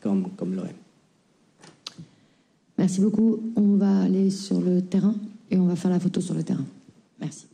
comme 0.00 0.30
comme 0.36 0.54
l'OM. 0.54 0.66
Merci 2.76 3.00
beaucoup. 3.00 3.40
On 3.56 3.76
va 3.76 4.02
aller 4.02 4.30
sur 4.30 4.60
le 4.60 4.82
terrain 4.82 5.14
et 5.50 5.56
on 5.56 5.66
va 5.66 5.76
faire 5.76 5.90
la 5.90 6.00
photo 6.00 6.20
sur 6.20 6.34
le 6.34 6.42
terrain. 6.42 6.66
Merci. 7.20 7.46